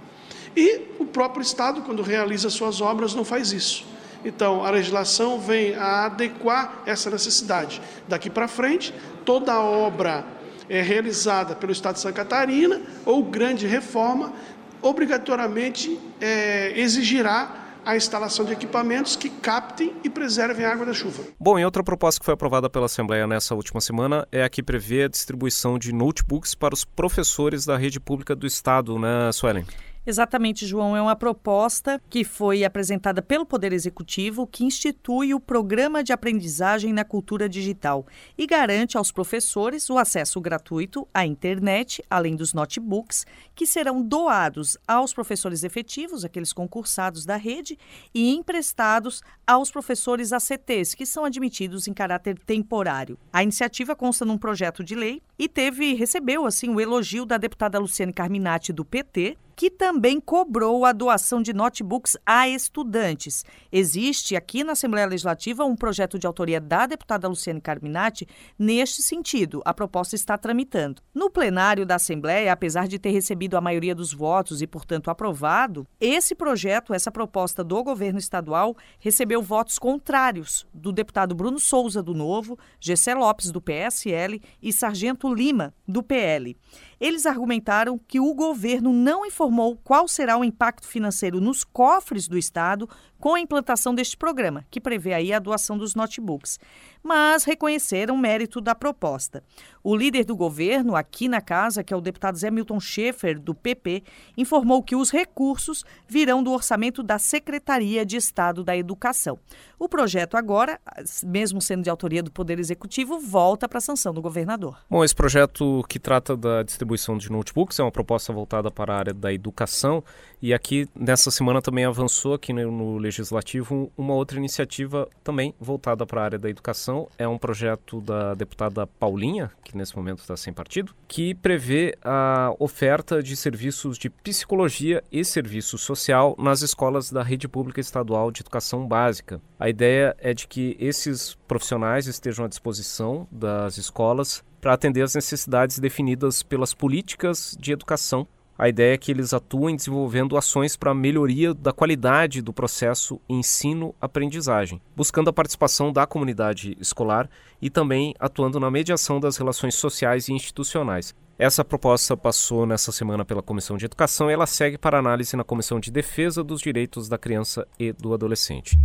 E 0.56 0.82
o 0.98 1.04
próprio 1.04 1.42
Estado, 1.42 1.82
quando 1.82 2.02
realiza 2.02 2.48
suas 2.48 2.80
obras, 2.80 3.14
não 3.14 3.24
faz 3.24 3.52
isso. 3.52 3.84
Então, 4.24 4.64
a 4.64 4.70
legislação 4.70 5.38
vem 5.38 5.74
a 5.74 6.06
adequar 6.06 6.82
essa 6.86 7.10
necessidade. 7.10 7.80
Daqui 8.08 8.30
para 8.30 8.48
frente, 8.48 8.94
toda 9.24 9.60
obra 9.60 10.24
é 10.68 10.80
realizada 10.80 11.54
pelo 11.54 11.70
Estado 11.70 11.96
de 11.96 12.00
Santa 12.00 12.14
Catarina 12.14 12.80
ou 13.04 13.22
grande 13.22 13.66
reforma, 13.66 14.32
obrigatoriamente 14.80 16.00
é, 16.18 16.72
exigirá 16.74 17.65
a 17.86 17.96
instalação 17.96 18.44
de 18.44 18.52
equipamentos 18.52 19.14
que 19.14 19.30
captem 19.30 19.94
e 20.02 20.10
preservem 20.10 20.66
a 20.66 20.72
água 20.72 20.84
da 20.84 20.92
chuva. 20.92 21.22
Bom, 21.38 21.56
e 21.56 21.64
outra 21.64 21.84
proposta 21.84 22.18
que 22.18 22.24
foi 22.24 22.34
aprovada 22.34 22.68
pela 22.68 22.86
Assembleia 22.86 23.28
nessa 23.28 23.54
última 23.54 23.80
semana 23.80 24.26
é 24.32 24.42
a 24.42 24.48
que 24.48 24.60
prevê 24.60 25.04
a 25.04 25.08
distribuição 25.08 25.78
de 25.78 25.92
notebooks 25.92 26.56
para 26.56 26.74
os 26.74 26.84
professores 26.84 27.64
da 27.64 27.76
rede 27.76 28.00
pública 28.00 28.34
do 28.34 28.44
Estado, 28.44 28.98
né, 28.98 29.30
Suelen? 29.32 29.64
Exatamente, 30.06 30.64
João. 30.64 30.96
É 30.96 31.02
uma 31.02 31.16
proposta 31.16 32.00
que 32.08 32.22
foi 32.22 32.62
apresentada 32.62 33.20
pelo 33.20 33.44
Poder 33.44 33.72
Executivo 33.72 34.46
que 34.46 34.64
institui 34.64 35.34
o 35.34 35.40
Programa 35.40 36.04
de 36.04 36.12
Aprendizagem 36.12 36.92
na 36.92 37.04
Cultura 37.04 37.48
Digital 37.48 38.06
e 38.38 38.46
garante 38.46 38.96
aos 38.96 39.10
professores 39.10 39.90
o 39.90 39.98
acesso 39.98 40.40
gratuito 40.40 41.08
à 41.12 41.26
internet, 41.26 42.04
além 42.08 42.36
dos 42.36 42.54
notebooks, 42.54 43.26
que 43.52 43.66
serão 43.66 44.00
doados 44.00 44.78
aos 44.86 45.12
professores 45.12 45.64
efetivos, 45.64 46.24
aqueles 46.24 46.52
concursados 46.52 47.26
da 47.26 47.36
rede, 47.36 47.76
e 48.14 48.32
emprestados 48.32 49.22
aos 49.44 49.72
professores 49.72 50.32
ACTs, 50.32 50.94
que 50.94 51.04
são 51.04 51.24
admitidos 51.24 51.88
em 51.88 51.92
caráter 51.92 52.38
temporário. 52.38 53.18
A 53.32 53.42
iniciativa 53.42 53.96
consta 53.96 54.24
num 54.24 54.38
projeto 54.38 54.84
de 54.84 54.94
lei 54.94 55.20
e 55.36 55.48
teve 55.48 55.94
recebeu 55.94 56.46
assim 56.46 56.68
o 56.68 56.80
elogio 56.80 57.26
da 57.26 57.36
deputada 57.36 57.80
Luciane 57.80 58.12
Carminati 58.12 58.72
do 58.72 58.84
PT, 58.84 59.36
que 59.56 59.70
também 59.70 60.20
cobrou 60.20 60.84
a 60.84 60.92
doação 60.92 61.40
de 61.40 61.54
notebooks 61.54 62.14
a 62.26 62.46
estudantes. 62.46 63.42
Existe 63.72 64.36
aqui 64.36 64.62
na 64.62 64.72
Assembleia 64.72 65.06
Legislativa 65.06 65.64
um 65.64 65.74
projeto 65.74 66.18
de 66.18 66.26
autoria 66.26 66.60
da 66.60 66.84
deputada 66.86 67.26
Luciane 67.26 67.60
Carminati 67.60 68.28
neste 68.58 69.02
sentido. 69.02 69.62
A 69.64 69.72
proposta 69.72 70.14
está 70.14 70.36
tramitando. 70.36 71.00
No 71.14 71.30
plenário 71.30 71.86
da 71.86 71.94
Assembleia, 71.94 72.52
apesar 72.52 72.86
de 72.86 72.98
ter 72.98 73.10
recebido 73.10 73.56
a 73.56 73.60
maioria 73.60 73.94
dos 73.94 74.12
votos 74.12 74.60
e, 74.60 74.66
portanto, 74.66 75.10
aprovado, 75.10 75.86
esse 75.98 76.34
projeto, 76.34 76.92
essa 76.92 77.10
proposta 77.10 77.64
do 77.64 77.82
governo 77.82 78.18
estadual, 78.18 78.76
recebeu 79.00 79.40
votos 79.40 79.78
contrários 79.78 80.66
do 80.74 80.92
deputado 80.92 81.34
Bruno 81.34 81.58
Souza, 81.58 82.02
do 82.02 82.12
Novo, 82.12 82.58
Gessé 82.78 83.14
Lopes, 83.14 83.50
do 83.50 83.62
PSL 83.62 84.42
e 84.60 84.72
Sargento 84.72 85.32
Lima, 85.32 85.72
do 85.88 86.02
PL. 86.02 86.56
Eles 87.00 87.26
argumentaram 87.26 87.98
que 87.98 88.18
o 88.18 88.32
governo 88.34 88.92
não 88.92 89.26
informou 89.26 89.76
qual 89.84 90.08
será 90.08 90.36
o 90.38 90.44
impacto 90.44 90.86
financeiro 90.86 91.40
nos 91.40 91.62
cofres 91.62 92.26
do 92.26 92.38
Estado 92.38 92.88
com 93.18 93.34
a 93.34 93.40
implantação 93.40 93.94
deste 93.94 94.16
programa, 94.16 94.64
que 94.70 94.80
prevê 94.80 95.12
aí 95.12 95.32
a 95.32 95.38
doação 95.38 95.76
dos 95.76 95.94
notebooks, 95.94 96.58
mas 97.02 97.44
reconheceram 97.44 98.14
o 98.14 98.18
mérito 98.18 98.60
da 98.60 98.74
proposta. 98.74 99.42
O 99.82 99.94
líder 99.94 100.24
do 100.24 100.34
governo 100.34 100.96
aqui 100.96 101.28
na 101.28 101.40
casa, 101.40 101.84
que 101.84 101.94
é 101.94 101.96
o 101.96 102.00
deputado 102.00 102.36
Zé 102.36 102.50
Milton 102.50 102.80
Schaefer, 102.80 103.38
do 103.38 103.54
PP, 103.54 104.02
informou 104.36 104.82
que 104.82 104.96
os 104.96 105.10
recursos 105.10 105.84
virão 106.08 106.42
do 106.42 106.50
orçamento 106.50 107.02
da 107.02 107.18
Secretaria 107.18 108.04
de 108.04 108.16
Estado 108.16 108.64
da 108.64 108.76
Educação. 108.76 109.38
O 109.78 109.88
projeto 109.88 110.36
agora, 110.36 110.80
mesmo 111.22 111.60
sendo 111.62 111.84
de 111.84 111.90
autoria 111.90 112.22
do 112.22 112.32
Poder 112.32 112.58
Executivo, 112.58 113.20
volta 113.20 113.68
para 113.68 113.78
a 113.78 113.80
sanção 113.80 114.12
do 114.12 114.20
governador. 114.20 114.78
Bom, 114.90 115.04
esse 115.04 115.14
projeto 115.14 115.84
que 115.88 116.00
trata 116.00 116.36
da 116.36 116.62
distribuição 116.62 117.16
de 117.16 117.30
notebooks 117.30 117.78
é 117.78 117.82
uma 117.82 117.92
proposta 117.92 118.32
voltada 118.32 118.70
para 118.70 118.92
a 118.92 118.98
área 118.98 119.14
da 119.14 119.32
educação 119.32 120.02
e 120.42 120.52
aqui 120.52 120.88
nessa 120.94 121.30
semana 121.30 121.62
também 121.62 121.84
avançou 121.84 122.34
aqui 122.34 122.52
no, 122.52 122.98
Legislativo 123.06 123.92
uma 123.96 124.14
outra 124.14 124.36
iniciativa 124.36 125.08
também 125.22 125.54
voltada 125.60 126.04
para 126.04 126.20
a 126.20 126.24
área 126.24 126.38
da 126.38 126.50
educação. 126.50 127.08
É 127.16 127.26
um 127.26 127.38
projeto 127.38 128.00
da 128.00 128.34
deputada 128.34 128.86
Paulinha, 128.86 129.50
que 129.64 129.76
nesse 129.76 129.96
momento 129.96 130.18
está 130.18 130.36
sem 130.36 130.52
partido, 130.52 130.92
que 131.06 131.34
prevê 131.34 131.96
a 132.02 132.52
oferta 132.58 133.22
de 133.22 133.36
serviços 133.36 133.96
de 133.96 134.10
psicologia 134.10 135.02
e 135.10 135.24
serviço 135.24 135.78
social 135.78 136.34
nas 136.38 136.62
escolas 136.62 137.10
da 137.10 137.22
rede 137.22 137.48
pública 137.48 137.80
estadual 137.80 138.30
de 138.30 138.42
educação 138.42 138.86
básica. 138.86 139.40
A 139.58 139.68
ideia 139.68 140.16
é 140.18 140.34
de 140.34 140.48
que 140.48 140.76
esses 140.80 141.34
profissionais 141.46 142.06
estejam 142.06 142.44
à 142.44 142.48
disposição 142.48 143.28
das 143.30 143.78
escolas 143.78 144.44
para 144.60 144.72
atender 144.72 145.02
às 145.02 145.14
necessidades 145.14 145.78
definidas 145.78 146.42
pelas 146.42 146.74
políticas 146.74 147.56
de 147.60 147.70
educação 147.70 148.26
a 148.58 148.68
ideia 148.68 148.94
é 148.94 148.98
que 148.98 149.10
eles 149.10 149.34
atuem 149.34 149.76
desenvolvendo 149.76 150.36
ações 150.36 150.76
para 150.76 150.94
melhoria 150.94 151.52
da 151.52 151.72
qualidade 151.72 152.40
do 152.40 152.52
processo 152.52 153.20
ensino-aprendizagem, 153.28 154.80
buscando 154.94 155.28
a 155.28 155.32
participação 155.32 155.92
da 155.92 156.06
comunidade 156.06 156.76
escolar 156.80 157.28
e 157.60 157.68
também 157.68 158.14
atuando 158.18 158.58
na 158.58 158.70
mediação 158.70 159.20
das 159.20 159.36
relações 159.36 159.74
sociais 159.74 160.28
e 160.28 160.32
institucionais. 160.32 161.14
Essa 161.38 161.62
proposta 161.62 162.16
passou 162.16 162.64
nessa 162.64 162.90
semana 162.90 163.22
pela 163.22 163.42
Comissão 163.42 163.76
de 163.76 163.84
Educação 163.84 164.30
e 164.30 164.32
ela 164.32 164.46
segue 164.46 164.78
para 164.78 164.98
análise 164.98 165.36
na 165.36 165.44
Comissão 165.44 165.78
de 165.78 165.90
Defesa 165.90 166.42
dos 166.42 166.62
Direitos 166.62 167.10
da 167.10 167.18
Criança 167.18 167.68
e 167.78 167.92
do 167.92 168.14
Adolescente. 168.14 168.78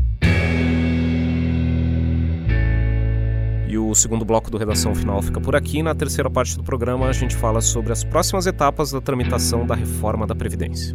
E 3.72 3.78
o 3.78 3.96
segundo 3.96 4.26
bloco 4.26 4.52
do 4.52 4.58
Redação 4.58 4.94
Final 4.94 5.22
fica 5.22 5.40
por 5.40 5.56
aqui. 5.56 5.82
Na 5.82 5.96
terceira 5.96 6.30
parte 6.30 6.58
do 6.58 6.64
programa, 6.64 7.08
a 7.08 7.14
gente 7.14 7.34
fala 7.34 7.62
sobre 7.62 7.94
as 7.94 8.04
próximas 8.04 8.46
etapas 8.46 8.92
da 8.92 9.00
tramitação 9.00 9.66
da 9.66 9.74
reforma 9.74 10.28
da 10.28 10.36
Previdência. 10.36 10.94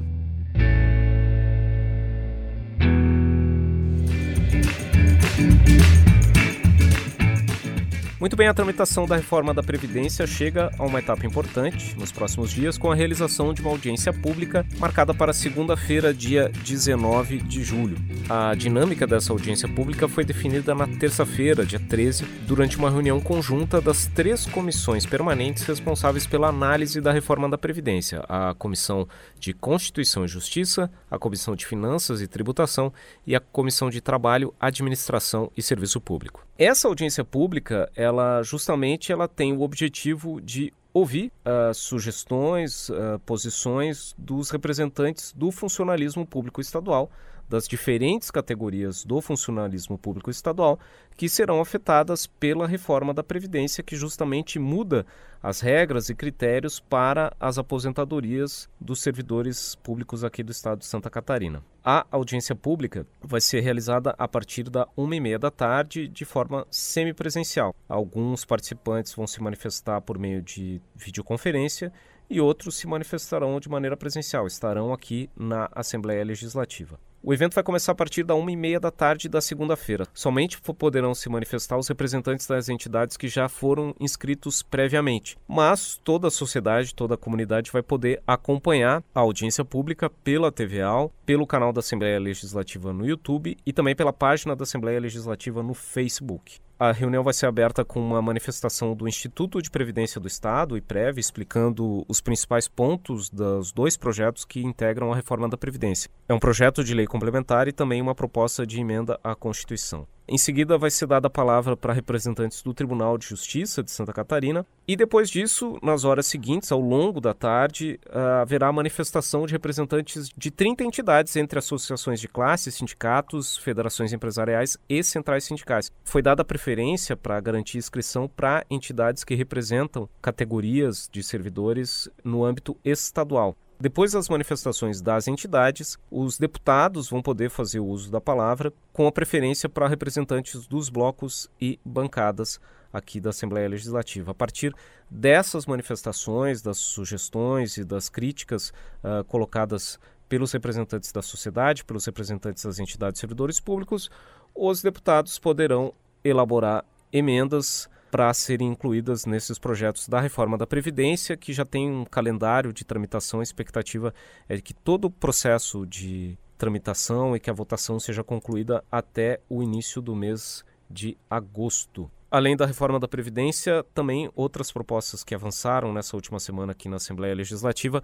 Muito 8.26 8.36
bem, 8.36 8.48
a 8.48 8.54
tramitação 8.54 9.06
da 9.06 9.14
reforma 9.14 9.54
da 9.54 9.62
Previdência 9.62 10.26
chega 10.26 10.72
a 10.76 10.84
uma 10.84 10.98
etapa 10.98 11.24
importante 11.24 11.96
nos 11.96 12.10
próximos 12.10 12.50
dias 12.50 12.76
com 12.76 12.90
a 12.90 12.94
realização 12.94 13.54
de 13.54 13.60
uma 13.60 13.70
audiência 13.70 14.12
pública 14.12 14.66
marcada 14.80 15.14
para 15.14 15.32
segunda-feira, 15.32 16.12
dia 16.12 16.48
19 16.48 17.38
de 17.38 17.62
julho. 17.62 17.96
A 18.28 18.52
dinâmica 18.56 19.06
dessa 19.06 19.32
audiência 19.32 19.68
pública 19.68 20.08
foi 20.08 20.24
definida 20.24 20.74
na 20.74 20.88
terça-feira, 20.88 21.64
dia 21.64 21.78
13, 21.78 22.24
durante 22.48 22.76
uma 22.76 22.90
reunião 22.90 23.20
conjunta 23.20 23.80
das 23.80 24.08
três 24.08 24.44
comissões 24.44 25.06
permanentes 25.06 25.62
responsáveis 25.62 26.26
pela 26.26 26.48
análise 26.48 27.00
da 27.00 27.12
reforma 27.12 27.48
da 27.48 27.56
Previdência: 27.56 28.24
a 28.28 28.52
Comissão 28.54 29.06
de 29.38 29.52
Constituição 29.52 30.24
e 30.24 30.28
Justiça, 30.28 30.90
a 31.08 31.16
Comissão 31.16 31.54
de 31.54 31.64
Finanças 31.64 32.20
e 32.20 32.26
Tributação 32.26 32.92
e 33.24 33.36
a 33.36 33.40
Comissão 33.40 33.88
de 33.88 34.00
Trabalho, 34.00 34.52
Administração 34.58 35.48
e 35.56 35.62
Serviço 35.62 36.00
Público. 36.00 36.45
Essa 36.58 36.88
audiência 36.88 37.22
pública, 37.22 37.90
ela 37.94 38.42
justamente 38.42 39.12
ela 39.12 39.28
tem 39.28 39.52
o 39.52 39.60
objetivo 39.60 40.40
de 40.40 40.72
ouvir 40.92 41.30
uh, 41.44 41.74
sugestões, 41.74 42.88
uh, 42.88 43.18
posições 43.26 44.14
dos 44.16 44.48
representantes 44.48 45.34
do 45.34 45.50
funcionalismo 45.50 46.24
público 46.24 46.58
estadual, 46.58 47.10
das 47.48 47.66
diferentes 47.68 48.30
categorias 48.30 49.04
do 49.04 49.20
funcionalismo 49.20 49.96
público 49.96 50.30
estadual 50.30 50.78
que 51.16 51.28
serão 51.28 51.60
afetadas 51.60 52.26
pela 52.26 52.66
reforma 52.66 53.14
da 53.14 53.22
Previdência, 53.22 53.82
que 53.82 53.96
justamente 53.96 54.58
muda 54.58 55.06
as 55.42 55.60
regras 55.60 56.08
e 56.08 56.14
critérios 56.14 56.80
para 56.80 57.32
as 57.38 57.56
aposentadorias 57.56 58.68
dos 58.80 59.00
servidores 59.00 59.76
públicos 59.76 60.24
aqui 60.24 60.42
do 60.42 60.52
estado 60.52 60.80
de 60.80 60.86
Santa 60.86 61.08
Catarina. 61.08 61.62
A 61.84 62.04
audiência 62.10 62.54
pública 62.54 63.06
vai 63.22 63.40
ser 63.40 63.60
realizada 63.60 64.14
a 64.18 64.26
partir 64.26 64.64
da 64.64 64.88
uma 64.96 65.14
e 65.14 65.20
meia 65.20 65.38
da 65.38 65.50
tarde 65.50 66.08
de 66.08 66.24
forma 66.24 66.66
semipresencial. 66.70 67.74
Alguns 67.88 68.44
participantes 68.44 69.14
vão 69.14 69.26
se 69.26 69.40
manifestar 69.40 70.00
por 70.00 70.18
meio 70.18 70.42
de 70.42 70.80
videoconferência 70.94 71.92
e 72.28 72.40
outros 72.40 72.76
se 72.76 72.86
manifestarão 72.86 73.58
de 73.60 73.68
maneira 73.68 73.96
presencial, 73.96 74.46
estarão 74.46 74.92
aqui 74.92 75.30
na 75.36 75.68
Assembleia 75.72 76.24
Legislativa. 76.24 76.98
O 77.22 77.34
evento 77.34 77.54
vai 77.54 77.64
começar 77.64 77.92
a 77.92 77.94
partir 77.94 78.22
da 78.22 78.34
uma 78.34 78.52
e 78.52 78.56
meia 78.56 78.78
da 78.78 78.90
tarde 78.90 79.28
da 79.28 79.40
segunda-feira. 79.40 80.06
Somente 80.14 80.60
poderão 80.60 81.14
se 81.14 81.28
manifestar 81.28 81.76
os 81.76 81.88
representantes 81.88 82.46
das 82.46 82.68
entidades 82.68 83.16
que 83.16 83.28
já 83.28 83.48
foram 83.48 83.94
inscritos 83.98 84.62
previamente. 84.62 85.36
Mas 85.48 86.00
toda 86.04 86.28
a 86.28 86.30
sociedade, 86.30 86.94
toda 86.94 87.14
a 87.14 87.18
comunidade 87.18 87.72
vai 87.72 87.82
poder 87.82 88.22
acompanhar 88.26 89.02
a 89.14 89.20
audiência 89.20 89.64
pública 89.64 90.08
pela 90.08 90.52
TVA, 90.52 91.10
pelo 91.24 91.46
canal 91.46 91.72
da 91.72 91.80
Assembleia 91.80 92.20
Legislativa 92.20 92.92
no 92.92 93.06
YouTube 93.06 93.56
e 93.66 93.72
também 93.72 93.96
pela 93.96 94.12
página 94.12 94.54
da 94.54 94.62
Assembleia 94.62 95.00
Legislativa 95.00 95.62
no 95.62 95.74
Facebook. 95.74 96.60
A 96.78 96.92
reunião 96.92 97.24
vai 97.24 97.32
ser 97.32 97.46
aberta 97.46 97.86
com 97.86 97.98
uma 97.98 98.20
manifestação 98.20 98.94
do 98.94 99.08
Instituto 99.08 99.62
de 99.62 99.70
Previdência 99.70 100.20
do 100.20 100.28
Estado, 100.28 100.76
IPREV, 100.76 101.18
explicando 101.18 102.04
os 102.06 102.20
principais 102.20 102.68
pontos 102.68 103.30
dos 103.30 103.72
dois 103.72 103.96
projetos 103.96 104.44
que 104.44 104.62
integram 104.62 105.10
a 105.10 105.16
reforma 105.16 105.48
da 105.48 105.56
Previdência. 105.56 106.10
É 106.28 106.34
um 106.34 106.38
projeto 106.38 106.84
de 106.84 106.92
lei 106.92 107.06
complementar 107.06 107.66
e 107.66 107.72
também 107.72 108.02
uma 108.02 108.14
proposta 108.14 108.66
de 108.66 108.78
emenda 108.78 109.18
à 109.24 109.34
Constituição. 109.34 110.06
Em 110.28 110.36
seguida, 110.36 110.76
vai 110.76 110.90
ser 110.90 111.06
dada 111.06 111.28
a 111.28 111.30
palavra 111.30 111.76
para 111.76 111.92
representantes 111.92 112.60
do 112.60 112.74
Tribunal 112.74 113.16
de 113.16 113.26
Justiça 113.26 113.80
de 113.80 113.92
Santa 113.92 114.12
Catarina. 114.12 114.66
E 114.88 114.96
depois 114.96 115.30
disso, 115.30 115.78
nas 115.80 116.04
horas 116.04 116.26
seguintes, 116.26 116.72
ao 116.72 116.80
longo 116.80 117.20
da 117.20 117.32
tarde, 117.32 118.00
uh, 118.06 118.42
haverá 118.42 118.72
manifestação 118.72 119.46
de 119.46 119.52
representantes 119.52 120.28
de 120.36 120.50
30 120.50 120.82
entidades, 120.82 121.36
entre 121.36 121.60
associações 121.60 122.20
de 122.20 122.26
classe, 122.26 122.72
sindicatos, 122.72 123.56
federações 123.56 124.12
empresariais 124.12 124.76
e 124.88 125.00
centrais 125.04 125.44
sindicais. 125.44 125.92
Foi 126.04 126.20
dada 126.20 126.44
preferência 126.44 127.16
para 127.16 127.40
garantir 127.40 127.78
inscrição 127.78 128.28
para 128.28 128.66
entidades 128.68 129.22
que 129.22 129.36
representam 129.36 130.08
categorias 130.20 131.08
de 131.12 131.22
servidores 131.22 132.08
no 132.24 132.44
âmbito 132.44 132.76
estadual. 132.84 133.56
Depois 133.78 134.12
das 134.12 134.30
manifestações 134.30 135.02
das 135.02 135.28
entidades, 135.28 135.98
os 136.10 136.38
deputados 136.38 137.10
vão 137.10 137.20
poder 137.20 137.50
fazer 137.50 137.78
o 137.78 137.84
uso 137.84 138.10
da 138.10 138.22
palavra, 138.22 138.72
com 138.90 139.06
a 139.06 139.12
preferência 139.12 139.68
para 139.68 139.86
representantes 139.86 140.66
dos 140.66 140.88
blocos 140.88 141.50
e 141.60 141.78
bancadas 141.84 142.58
aqui 142.90 143.20
da 143.20 143.30
Assembleia 143.30 143.68
Legislativa. 143.68 144.30
A 144.30 144.34
partir 144.34 144.74
dessas 145.10 145.66
manifestações, 145.66 146.62
das 146.62 146.78
sugestões 146.78 147.76
e 147.76 147.84
das 147.84 148.08
críticas 148.08 148.70
uh, 149.04 149.22
colocadas 149.24 150.00
pelos 150.26 150.52
representantes 150.52 151.12
da 151.12 151.20
sociedade, 151.20 151.84
pelos 151.84 152.06
representantes 152.06 152.64
das 152.64 152.78
entidades 152.78 153.20
servidores 153.20 153.60
públicos, 153.60 154.10
os 154.54 154.80
deputados 154.80 155.38
poderão 155.38 155.92
elaborar 156.24 156.82
emendas 157.12 157.90
para 158.10 158.32
serem 158.32 158.68
incluídas 158.68 159.26
nesses 159.26 159.58
projetos 159.58 160.08
da 160.08 160.20
reforma 160.20 160.56
da 160.56 160.66
Previdência, 160.66 161.36
que 161.36 161.52
já 161.52 161.64
tem 161.64 161.90
um 161.90 162.04
calendário 162.04 162.72
de 162.72 162.84
tramitação. 162.84 163.40
A 163.40 163.42
expectativa 163.42 164.14
é 164.48 164.60
que 164.60 164.72
todo 164.72 165.06
o 165.06 165.10
processo 165.10 165.86
de 165.86 166.38
tramitação 166.56 167.36
e 167.36 167.40
que 167.40 167.50
a 167.50 167.52
votação 167.52 168.00
seja 168.00 168.24
concluída 168.24 168.82
até 168.90 169.40
o 169.48 169.62
início 169.62 170.00
do 170.00 170.14
mês 170.14 170.64
de 170.90 171.16
agosto. 171.28 172.10
Além 172.30 172.56
da 172.56 172.66
reforma 172.66 172.98
da 172.98 173.06
Previdência, 173.06 173.84
também 173.94 174.30
outras 174.34 174.72
propostas 174.72 175.22
que 175.22 175.34
avançaram 175.34 175.92
nessa 175.92 176.16
última 176.16 176.40
semana 176.40 176.72
aqui 176.72 176.88
na 176.88 176.96
Assembleia 176.96 177.34
Legislativa 177.34 178.02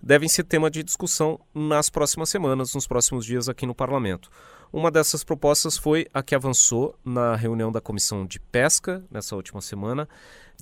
devem 0.00 0.28
ser 0.28 0.44
tema 0.44 0.70
de 0.70 0.82
discussão 0.82 1.40
nas 1.54 1.88
próximas 1.88 2.28
semanas, 2.28 2.74
nos 2.74 2.86
próximos 2.86 3.24
dias 3.24 3.48
aqui 3.48 3.64
no 3.64 3.74
Parlamento. 3.74 4.30
Uma 4.72 4.90
dessas 4.90 5.22
propostas 5.22 5.76
foi 5.76 6.06
a 6.14 6.22
que 6.22 6.34
avançou 6.34 6.98
na 7.04 7.36
reunião 7.36 7.70
da 7.70 7.78
Comissão 7.78 8.24
de 8.24 8.40
Pesca 8.40 9.04
nessa 9.10 9.36
última 9.36 9.60
semana, 9.60 10.08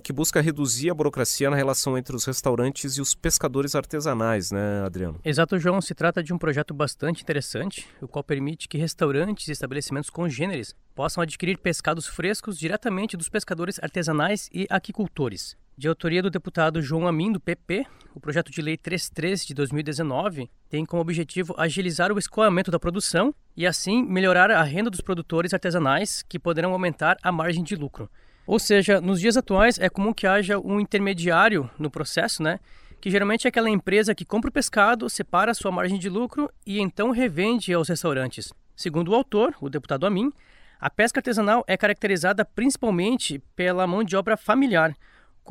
que 0.03 0.11
busca 0.11 0.41
reduzir 0.41 0.89
a 0.89 0.93
burocracia 0.93 1.49
na 1.49 1.55
relação 1.55 1.97
entre 1.97 2.13
os 2.13 2.25
restaurantes 2.25 2.97
e 2.97 3.01
os 3.01 3.15
pescadores 3.15 3.73
artesanais, 3.73 4.51
né, 4.51 4.83
Adriano? 4.85 5.17
Exato, 5.23 5.57
João. 5.57 5.79
Se 5.79 5.95
trata 5.95 6.21
de 6.21 6.33
um 6.33 6.37
projeto 6.37 6.73
bastante 6.73 7.23
interessante, 7.23 7.87
o 8.01 8.07
qual 8.07 8.21
permite 8.21 8.67
que 8.67 8.77
restaurantes 8.77 9.47
e 9.47 9.53
estabelecimentos 9.53 10.09
congêneres 10.09 10.75
possam 10.93 11.23
adquirir 11.23 11.57
pescados 11.57 12.05
frescos 12.05 12.59
diretamente 12.59 13.15
dos 13.15 13.29
pescadores 13.29 13.79
artesanais 13.81 14.49
e 14.53 14.67
aquicultores. 14.69 15.55
De 15.81 15.87
autoria 15.87 16.21
do 16.21 16.29
deputado 16.29 16.79
João 16.79 17.07
Amin, 17.07 17.31
do 17.31 17.39
PP, 17.39 17.87
o 18.13 18.19
projeto 18.19 18.51
de 18.51 18.61
lei 18.61 18.77
33 18.77 19.43
de 19.43 19.55
2019 19.55 20.47
tem 20.69 20.85
como 20.85 21.01
objetivo 21.01 21.55
agilizar 21.57 22.11
o 22.11 22.19
escoamento 22.19 22.69
da 22.69 22.79
produção 22.79 23.33
e, 23.57 23.65
assim, 23.65 24.03
melhorar 24.03 24.51
a 24.51 24.61
renda 24.61 24.91
dos 24.91 25.01
produtores 25.01 25.55
artesanais, 25.55 26.21
que 26.29 26.37
poderão 26.37 26.71
aumentar 26.71 27.17
a 27.23 27.31
margem 27.31 27.63
de 27.63 27.75
lucro. 27.75 28.07
Ou 28.45 28.59
seja, 28.59 29.01
nos 29.01 29.19
dias 29.19 29.35
atuais 29.35 29.79
é 29.79 29.89
comum 29.89 30.13
que 30.13 30.27
haja 30.27 30.59
um 30.59 30.79
intermediário 30.79 31.67
no 31.79 31.89
processo, 31.89 32.43
né? 32.43 32.59
Que 33.01 33.09
geralmente 33.09 33.47
é 33.47 33.49
aquela 33.49 33.67
empresa 33.67 34.13
que 34.13 34.23
compra 34.23 34.51
o 34.51 34.53
pescado, 34.53 35.09
separa 35.09 35.51
sua 35.55 35.71
margem 35.71 35.97
de 35.97 36.09
lucro 36.09 36.47
e 36.63 36.79
então 36.79 37.09
revende 37.09 37.73
aos 37.73 37.89
restaurantes. 37.89 38.53
Segundo 38.75 39.09
o 39.09 39.15
autor, 39.15 39.55
o 39.59 39.67
deputado 39.67 40.05
Amin, 40.05 40.31
a 40.79 40.91
pesca 40.91 41.19
artesanal 41.19 41.63
é 41.67 41.75
caracterizada 41.75 42.45
principalmente 42.45 43.41
pela 43.55 43.87
mão 43.87 44.03
de 44.03 44.15
obra 44.15 44.37
familiar, 44.37 44.95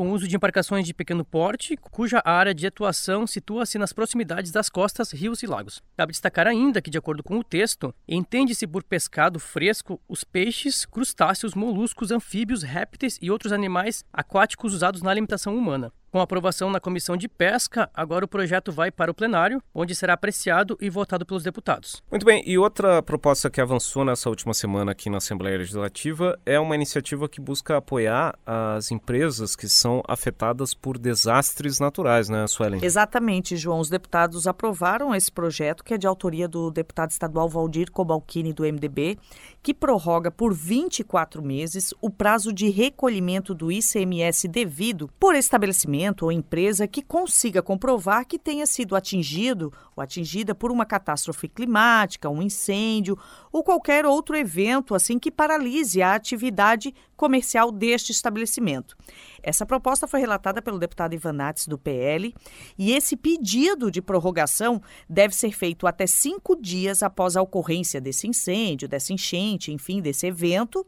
com 0.01 0.13
uso 0.13 0.27
de 0.27 0.35
embarcações 0.35 0.87
de 0.87 0.95
pequeno 0.95 1.23
porte, 1.23 1.77
cuja 1.77 2.23
área 2.25 2.55
de 2.55 2.67
atuação 2.67 3.27
situa-se 3.27 3.77
nas 3.77 3.93
proximidades 3.93 4.51
das 4.51 4.71
costas, 4.71 5.13
rios 5.13 5.43
e 5.43 5.47
lagos. 5.47 5.83
Cabe 5.95 6.13
destacar 6.13 6.47
ainda 6.47 6.81
que, 6.81 6.89
de 6.89 6.97
acordo 6.97 7.23
com 7.23 7.39
o 7.39 7.45
texto, 7.45 7.95
entende-se 8.09 8.67
por 8.67 8.83
pescado 8.83 9.39
fresco 9.39 10.01
os 10.09 10.25
peixes, 10.25 10.87
crustáceos, 10.87 11.55
moluscos, 11.55 12.11
anfíbios, 12.11 12.63
répteis 12.63 13.19
e 13.21 13.31
outros 13.31 13.53
animais 13.53 14.03
aquáticos 14.11 14.73
usados 14.73 15.03
na 15.03 15.11
alimentação 15.11 15.55
humana. 15.55 15.93
Com 16.13 16.21
aprovação 16.21 16.69
na 16.71 16.81
Comissão 16.81 17.17
de 17.17 17.29
Pesca, 17.29 17.89
agora 17.95 18.25
o 18.25 18.29
projeto 18.29 18.73
vai 18.73 18.91
para 18.91 19.13
o 19.13 19.15
plenário, 19.15 19.63
onde 19.73 19.95
será 19.95 20.15
apreciado 20.15 20.77
e 20.81 20.91
votado 20.91 21.25
pelos 21.25 21.45
deputados. 21.45 22.03
Muito 22.11 22.27
bem, 22.27 22.43
e 22.45 22.59
outra 22.59 23.01
proposta 23.01 23.49
que 23.49 23.61
avançou 23.61 24.05
nessa 24.05 24.29
última 24.29 24.53
semana 24.53 24.91
aqui 24.91 25.09
na 25.09 25.19
Assembleia 25.19 25.59
Legislativa 25.59 26.37
é 26.45 26.59
uma 26.59 26.75
iniciativa 26.75 27.29
que 27.29 27.41
busca 27.41 27.77
apoiar 27.77 28.37
as 28.45 28.91
empresas 28.91 29.55
que 29.55 29.69
são 29.69 30.03
afetadas 30.09 30.75
por 30.75 30.99
desastres 30.99 31.79
naturais, 31.79 32.29
né, 32.29 32.45
Suelen? 32.49 32.81
Exatamente, 32.83 33.57
João. 33.57 33.79
Os 33.79 33.89
deputados 33.89 34.49
aprovaram 34.49 35.15
esse 35.15 35.31
projeto, 35.31 35.85
que 35.85 35.95
é 35.95 35.99
de 35.99 36.09
autoria 36.09 36.49
do 36.49 36.73
deputado 36.73 37.13
estadual 37.13 37.49
Valdir 37.49 37.89
Cobalcini, 37.89 38.53
do 38.53 38.65
MDB, 38.65 39.17
que 39.63 39.73
prorroga 39.73 40.29
por 40.29 40.53
24 40.53 41.41
meses 41.41 41.95
o 42.01 42.11
prazo 42.11 42.53
de 42.53 42.69
recolhimento 42.69 43.55
do 43.55 43.71
ICMS 43.71 44.49
devido 44.49 45.09
por 45.17 45.37
estabelecimento 45.37 46.00
ou 46.25 46.33
empresa 46.33 46.89
que 46.89 47.03
consiga 47.03 47.61
comprovar 47.63 48.27
que 48.27 48.39
tenha 48.39 48.67
sido 48.67 48.97
atingido 48.97 49.73
ou 49.95 50.03
atingida 50.03 50.55
por 50.55 50.71
uma 50.71 50.87
catástrofe 50.87 51.49
climática, 51.49 52.31
um 52.31 52.41
incêndio 52.41 53.19
ou 53.53 53.63
qualquer 53.63 54.07
outro 54.07 54.37
evento 54.37 54.95
assim 54.95 55.19
que 55.19 55.31
paralise 55.31 56.01
a 56.01 56.15
atividade 56.15 56.95
comercial 57.17 57.71
deste 57.71 58.13
estabelecimento. 58.13 58.97
Essa 59.43 59.65
proposta 59.65 60.07
foi 60.07 60.21
relatada 60.21 60.61
pelo 60.61 60.79
deputado 60.79 61.15
Ivanates 61.15 61.67
do 61.67 61.79
PL 61.79 62.35
e 62.79 62.93
esse 62.93 63.17
pedido 63.17 63.91
de 63.91 64.03
prorrogação 64.03 64.81
deve 65.09 65.35
ser 65.35 65.53
feito 65.53 65.87
até 65.87 66.07
cinco 66.07 66.55
dias 66.55 67.03
após 67.03 67.37
a 67.37 67.43
ocorrência 67.43 68.01
desse 68.01 68.27
incêndio, 68.27 68.89
dessa 68.89 69.13
enchente, 69.13 69.73
enfim, 69.73 70.01
desse 70.01 70.27
evento, 70.27 70.87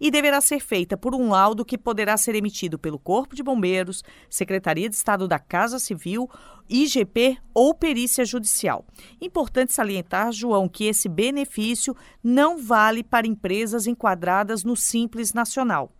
e 0.00 0.10
deverá 0.10 0.40
ser 0.40 0.60
feita 0.60 0.96
por 0.96 1.14
um 1.14 1.30
laudo 1.30 1.64
que 1.64 1.78
poderá 1.78 2.16
ser 2.16 2.34
emitido 2.34 2.78
pelo 2.78 2.98
Corpo 2.98 3.34
de 3.34 3.42
Bombeiros, 3.42 4.02
Secretaria 4.28 4.88
de 4.88 4.94
Estado 4.94 5.26
da 5.26 5.38
Casa 5.38 5.78
Civil 5.78 6.28
IGP 6.68 7.36
ou 7.52 7.74
perícia 7.74 8.24
judicial. 8.24 8.86
Importante 9.20 9.72
salientar, 9.72 10.32
João, 10.32 10.68
que 10.68 10.84
esse 10.84 11.08
benefício 11.08 11.94
não 12.22 12.58
vale 12.58 13.02
para 13.02 13.26
empresas 13.26 13.86
enquadradas 13.86 14.64
no 14.64 14.76
Simples 14.76 15.32
Nacional. 15.32 15.92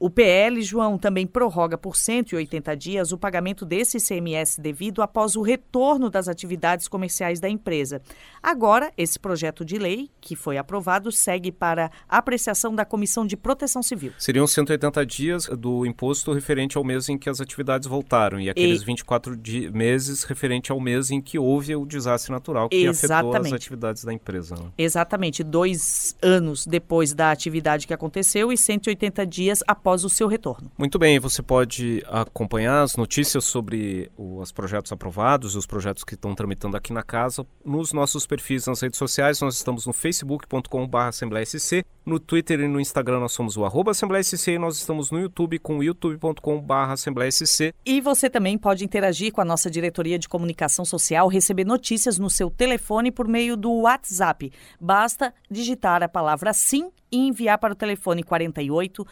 O 0.00 0.08
PL, 0.08 0.62
João, 0.62 0.96
também 0.96 1.26
prorroga 1.26 1.76
por 1.76 1.96
180 1.96 2.76
dias 2.76 3.10
o 3.10 3.18
pagamento 3.18 3.66
desse 3.66 3.96
ICMS 3.96 4.60
devido 4.60 5.02
após 5.02 5.34
o 5.34 5.42
retorno 5.42 6.08
das 6.08 6.28
atividades 6.28 6.86
comerciais 6.86 7.40
da 7.40 7.48
empresa. 7.48 8.00
Agora, 8.40 8.92
esse 8.96 9.18
projeto 9.18 9.64
de 9.64 9.76
lei, 9.76 10.08
que 10.20 10.36
foi 10.36 10.56
aprovado, 10.56 11.10
segue 11.10 11.50
para 11.50 11.90
apreciação 12.08 12.72
da 12.72 12.84
Comissão 12.84 13.26
de 13.26 13.36
Proteção 13.36 13.82
Civil. 13.82 14.12
Seriam 14.18 14.46
180 14.46 15.04
dias 15.04 15.46
do 15.46 15.84
imposto 15.84 16.32
referente 16.32 16.78
ao 16.78 16.84
mês 16.84 17.08
em 17.08 17.18
que 17.18 17.28
as 17.28 17.40
atividades 17.40 17.88
voltaram 17.88 18.38
e 18.38 18.48
aqueles 18.48 18.82
e... 18.82 18.84
24 18.84 19.36
meses 19.72 20.22
referente 20.22 20.70
ao 20.70 20.78
mês 20.78 21.10
em 21.10 21.20
que 21.20 21.40
houve 21.40 21.74
o 21.74 21.84
desastre 21.84 22.30
natural 22.30 22.68
que 22.68 22.76
Exatamente. 22.76 23.34
afetou 23.34 23.46
as 23.46 23.52
atividades 23.52 24.04
da 24.04 24.12
empresa. 24.12 24.54
Né? 24.54 24.70
Exatamente. 24.78 25.42
Dois 25.42 26.16
anos 26.22 26.64
depois 26.64 27.12
da 27.12 27.32
atividade 27.32 27.84
que 27.84 27.92
aconteceu 27.92 28.52
e 28.52 28.56
180 28.56 29.26
dias 29.26 29.60
após 29.66 29.87
após 29.88 30.04
o 30.04 30.08
seu 30.10 30.28
retorno. 30.28 30.70
Muito 30.76 30.98
bem, 30.98 31.18
você 31.18 31.42
pode 31.42 32.04
acompanhar 32.08 32.82
as 32.82 32.94
notícias 32.96 33.44
sobre 33.44 34.10
os 34.18 34.52
projetos 34.52 34.92
aprovados, 34.92 35.56
os 35.56 35.66
projetos 35.66 36.04
que 36.04 36.14
estão 36.14 36.34
tramitando 36.34 36.76
aqui 36.76 36.92
na 36.92 37.02
casa, 37.02 37.46
nos 37.64 37.94
nossos 37.94 38.26
perfis 38.26 38.66
nas 38.66 38.82
redes 38.82 38.98
sociais. 38.98 39.40
Nós 39.40 39.56
estamos 39.56 39.86
no 39.86 39.94
facebook.com.br 39.94 40.98
assembleiasc, 40.98 41.82
no 42.04 42.20
Twitter 42.20 42.60
e 42.60 42.68
no 42.68 42.78
Instagram 42.78 43.20
nós 43.20 43.32
somos 43.32 43.56
o 43.56 43.64
arroba 43.64 43.92
assembleiasc 43.92 44.46
e 44.48 44.58
nós 44.58 44.76
estamos 44.76 45.10
no 45.10 45.20
YouTube 45.20 45.58
com 45.58 45.82
youtube.com.br 45.82 46.74
assembleiasc. 46.74 47.72
E 47.84 48.00
você 48.02 48.28
também 48.28 48.58
pode 48.58 48.84
interagir 48.84 49.32
com 49.32 49.40
a 49.40 49.44
nossa 49.44 49.70
diretoria 49.70 50.18
de 50.18 50.28
comunicação 50.28 50.84
social, 50.84 51.28
receber 51.28 51.64
notícias 51.64 52.18
no 52.18 52.28
seu 52.28 52.50
telefone 52.50 53.10
por 53.10 53.26
meio 53.26 53.56
do 53.56 53.72
WhatsApp. 53.72 54.52
Basta 54.78 55.32
digitar 55.50 56.02
a 56.02 56.08
palavra 56.08 56.52
sim 56.52 56.90
e 57.10 57.16
enviar 57.16 57.58
para 57.58 57.72
o 57.72 57.76
telefone 57.76 58.22
48 58.22 59.06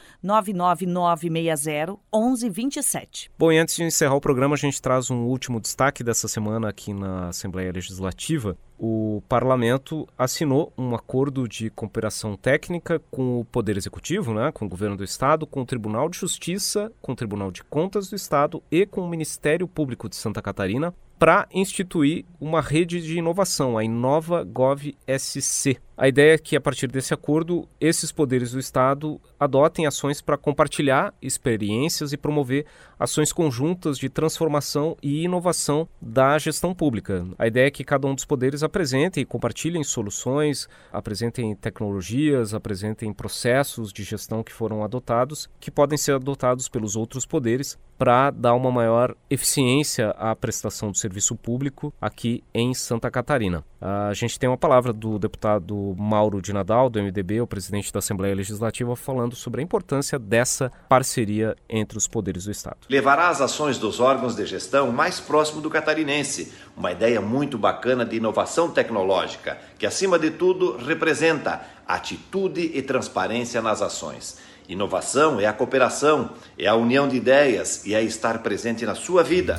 99960 0.74 1.98
1127. 2.12 3.30
Bom, 3.38 3.52
e 3.52 3.58
antes 3.58 3.76
de 3.76 3.84
encerrar 3.84 4.14
o 4.14 4.20
programa, 4.20 4.54
a 4.54 4.58
gente 4.58 4.80
traz 4.80 5.10
um 5.10 5.24
último 5.24 5.60
destaque 5.60 6.02
dessa 6.02 6.26
semana 6.26 6.68
aqui 6.68 6.92
na 6.92 7.28
Assembleia 7.28 7.70
Legislativa 7.72 8.56
o 8.78 9.22
parlamento 9.28 10.06
assinou 10.16 10.72
um 10.76 10.94
acordo 10.94 11.48
de 11.48 11.70
cooperação 11.70 12.36
técnica 12.36 13.00
com 13.10 13.40
o 13.40 13.44
Poder 13.44 13.76
Executivo, 13.76 14.34
né, 14.34 14.52
com 14.52 14.66
o 14.66 14.68
governo 14.68 14.96
do 14.96 15.04
Estado, 15.04 15.46
com 15.46 15.62
o 15.62 15.66
Tribunal 15.66 16.08
de 16.08 16.18
Justiça, 16.18 16.92
com 17.00 17.12
o 17.12 17.16
Tribunal 17.16 17.50
de 17.50 17.64
Contas 17.64 18.08
do 18.08 18.16
Estado 18.16 18.62
e 18.70 18.84
com 18.86 19.00
o 19.00 19.08
Ministério 19.08 19.66
Público 19.66 20.08
de 20.08 20.16
Santa 20.16 20.42
Catarina 20.42 20.94
para 21.18 21.48
instituir 21.52 22.24
uma 22.38 22.60
rede 22.60 23.00
de 23.00 23.18
inovação, 23.18 23.78
a 23.78 23.84
Inova 23.84 24.44
Gov 24.44 24.94
SC. 25.18 25.78
A 25.96 26.08
ideia 26.08 26.34
é 26.34 26.38
que, 26.38 26.54
a 26.54 26.60
partir 26.60 26.88
desse 26.88 27.14
acordo, 27.14 27.66
esses 27.80 28.12
poderes 28.12 28.52
do 28.52 28.58
Estado 28.58 29.18
adotem 29.40 29.86
ações 29.86 30.20
para 30.20 30.36
compartilhar 30.36 31.14
experiências 31.22 32.12
e 32.12 32.18
promover 32.18 32.66
ações 32.98 33.32
conjuntas 33.32 33.98
de 33.98 34.08
transformação 34.08 34.96
e 35.02 35.24
inovação 35.24 35.88
da 36.00 36.38
gestão 36.38 36.74
pública. 36.74 37.26
A 37.38 37.46
ideia 37.46 37.66
é 37.66 37.70
que 37.70 37.84
cada 37.84 38.06
um 38.06 38.14
dos 38.14 38.24
poderes 38.24 38.62
apresentem 38.62 39.22
e 39.22 39.26
compartilhem 39.26 39.84
soluções, 39.84 40.68
apresentem 40.92 41.54
tecnologias, 41.54 42.54
apresentem 42.54 43.12
processos 43.12 43.92
de 43.92 44.02
gestão 44.02 44.42
que 44.42 44.52
foram 44.52 44.82
adotados, 44.82 45.48
que 45.60 45.70
podem 45.70 45.98
ser 45.98 46.12
adotados 46.12 46.68
pelos 46.68 46.96
outros 46.96 47.26
poderes 47.26 47.78
para 47.98 48.30
dar 48.30 48.54
uma 48.54 48.70
maior 48.70 49.14
eficiência 49.30 50.10
à 50.10 50.34
prestação 50.34 50.90
do 50.90 50.98
serviço 50.98 51.34
público 51.34 51.92
aqui 52.00 52.42
em 52.54 52.74
Santa 52.74 53.10
Catarina. 53.10 53.64
A 53.80 54.12
gente 54.14 54.38
tem 54.38 54.48
uma 54.48 54.56
palavra 54.56 54.92
do 54.92 55.18
deputado 55.18 55.94
Mauro 55.98 56.40
de 56.40 56.52
Nadal, 56.52 56.88
do 56.88 57.00
MDB, 57.00 57.40
o 57.40 57.46
presidente 57.46 57.92
da 57.92 57.98
Assembleia 57.98 58.34
Legislativa, 58.34 58.96
falando 58.96 59.36
sobre 59.36 59.60
a 59.60 59.64
importância 59.64 60.18
dessa 60.18 60.72
parceria 60.88 61.54
entre 61.68 61.96
os 61.98 62.08
poderes 62.08 62.44
do 62.44 62.50
Estado. 62.50 62.78
Levará 62.88 63.28
as 63.28 63.40
ações 63.40 63.78
dos 63.78 64.00
órgãos 64.00 64.34
de 64.34 64.46
gestão 64.46 64.90
mais 64.90 65.20
próximo 65.20 65.60
do 65.60 65.70
catarinense, 65.70 66.52
uma 66.76 66.92
ideia 66.92 67.20
muito 67.20 67.58
bacana 67.58 68.04
de 68.04 68.16
inovação 68.16 68.70
tecnológica, 68.70 69.58
que 69.78 69.86
acima 69.86 70.18
de 70.18 70.30
tudo 70.30 70.76
representa 70.76 71.62
atitude 71.86 72.72
e 72.74 72.82
transparência 72.82 73.62
nas 73.62 73.80
ações. 73.80 74.38
Inovação 74.68 75.40
é 75.40 75.46
a 75.46 75.52
cooperação, 75.52 76.30
é 76.58 76.66
a 76.66 76.74
união 76.74 77.08
de 77.08 77.16
ideias 77.16 77.86
e 77.86 77.94
é 77.94 78.02
estar 78.02 78.42
presente 78.42 78.84
na 78.84 78.94
sua 78.94 79.22
vida. 79.22 79.58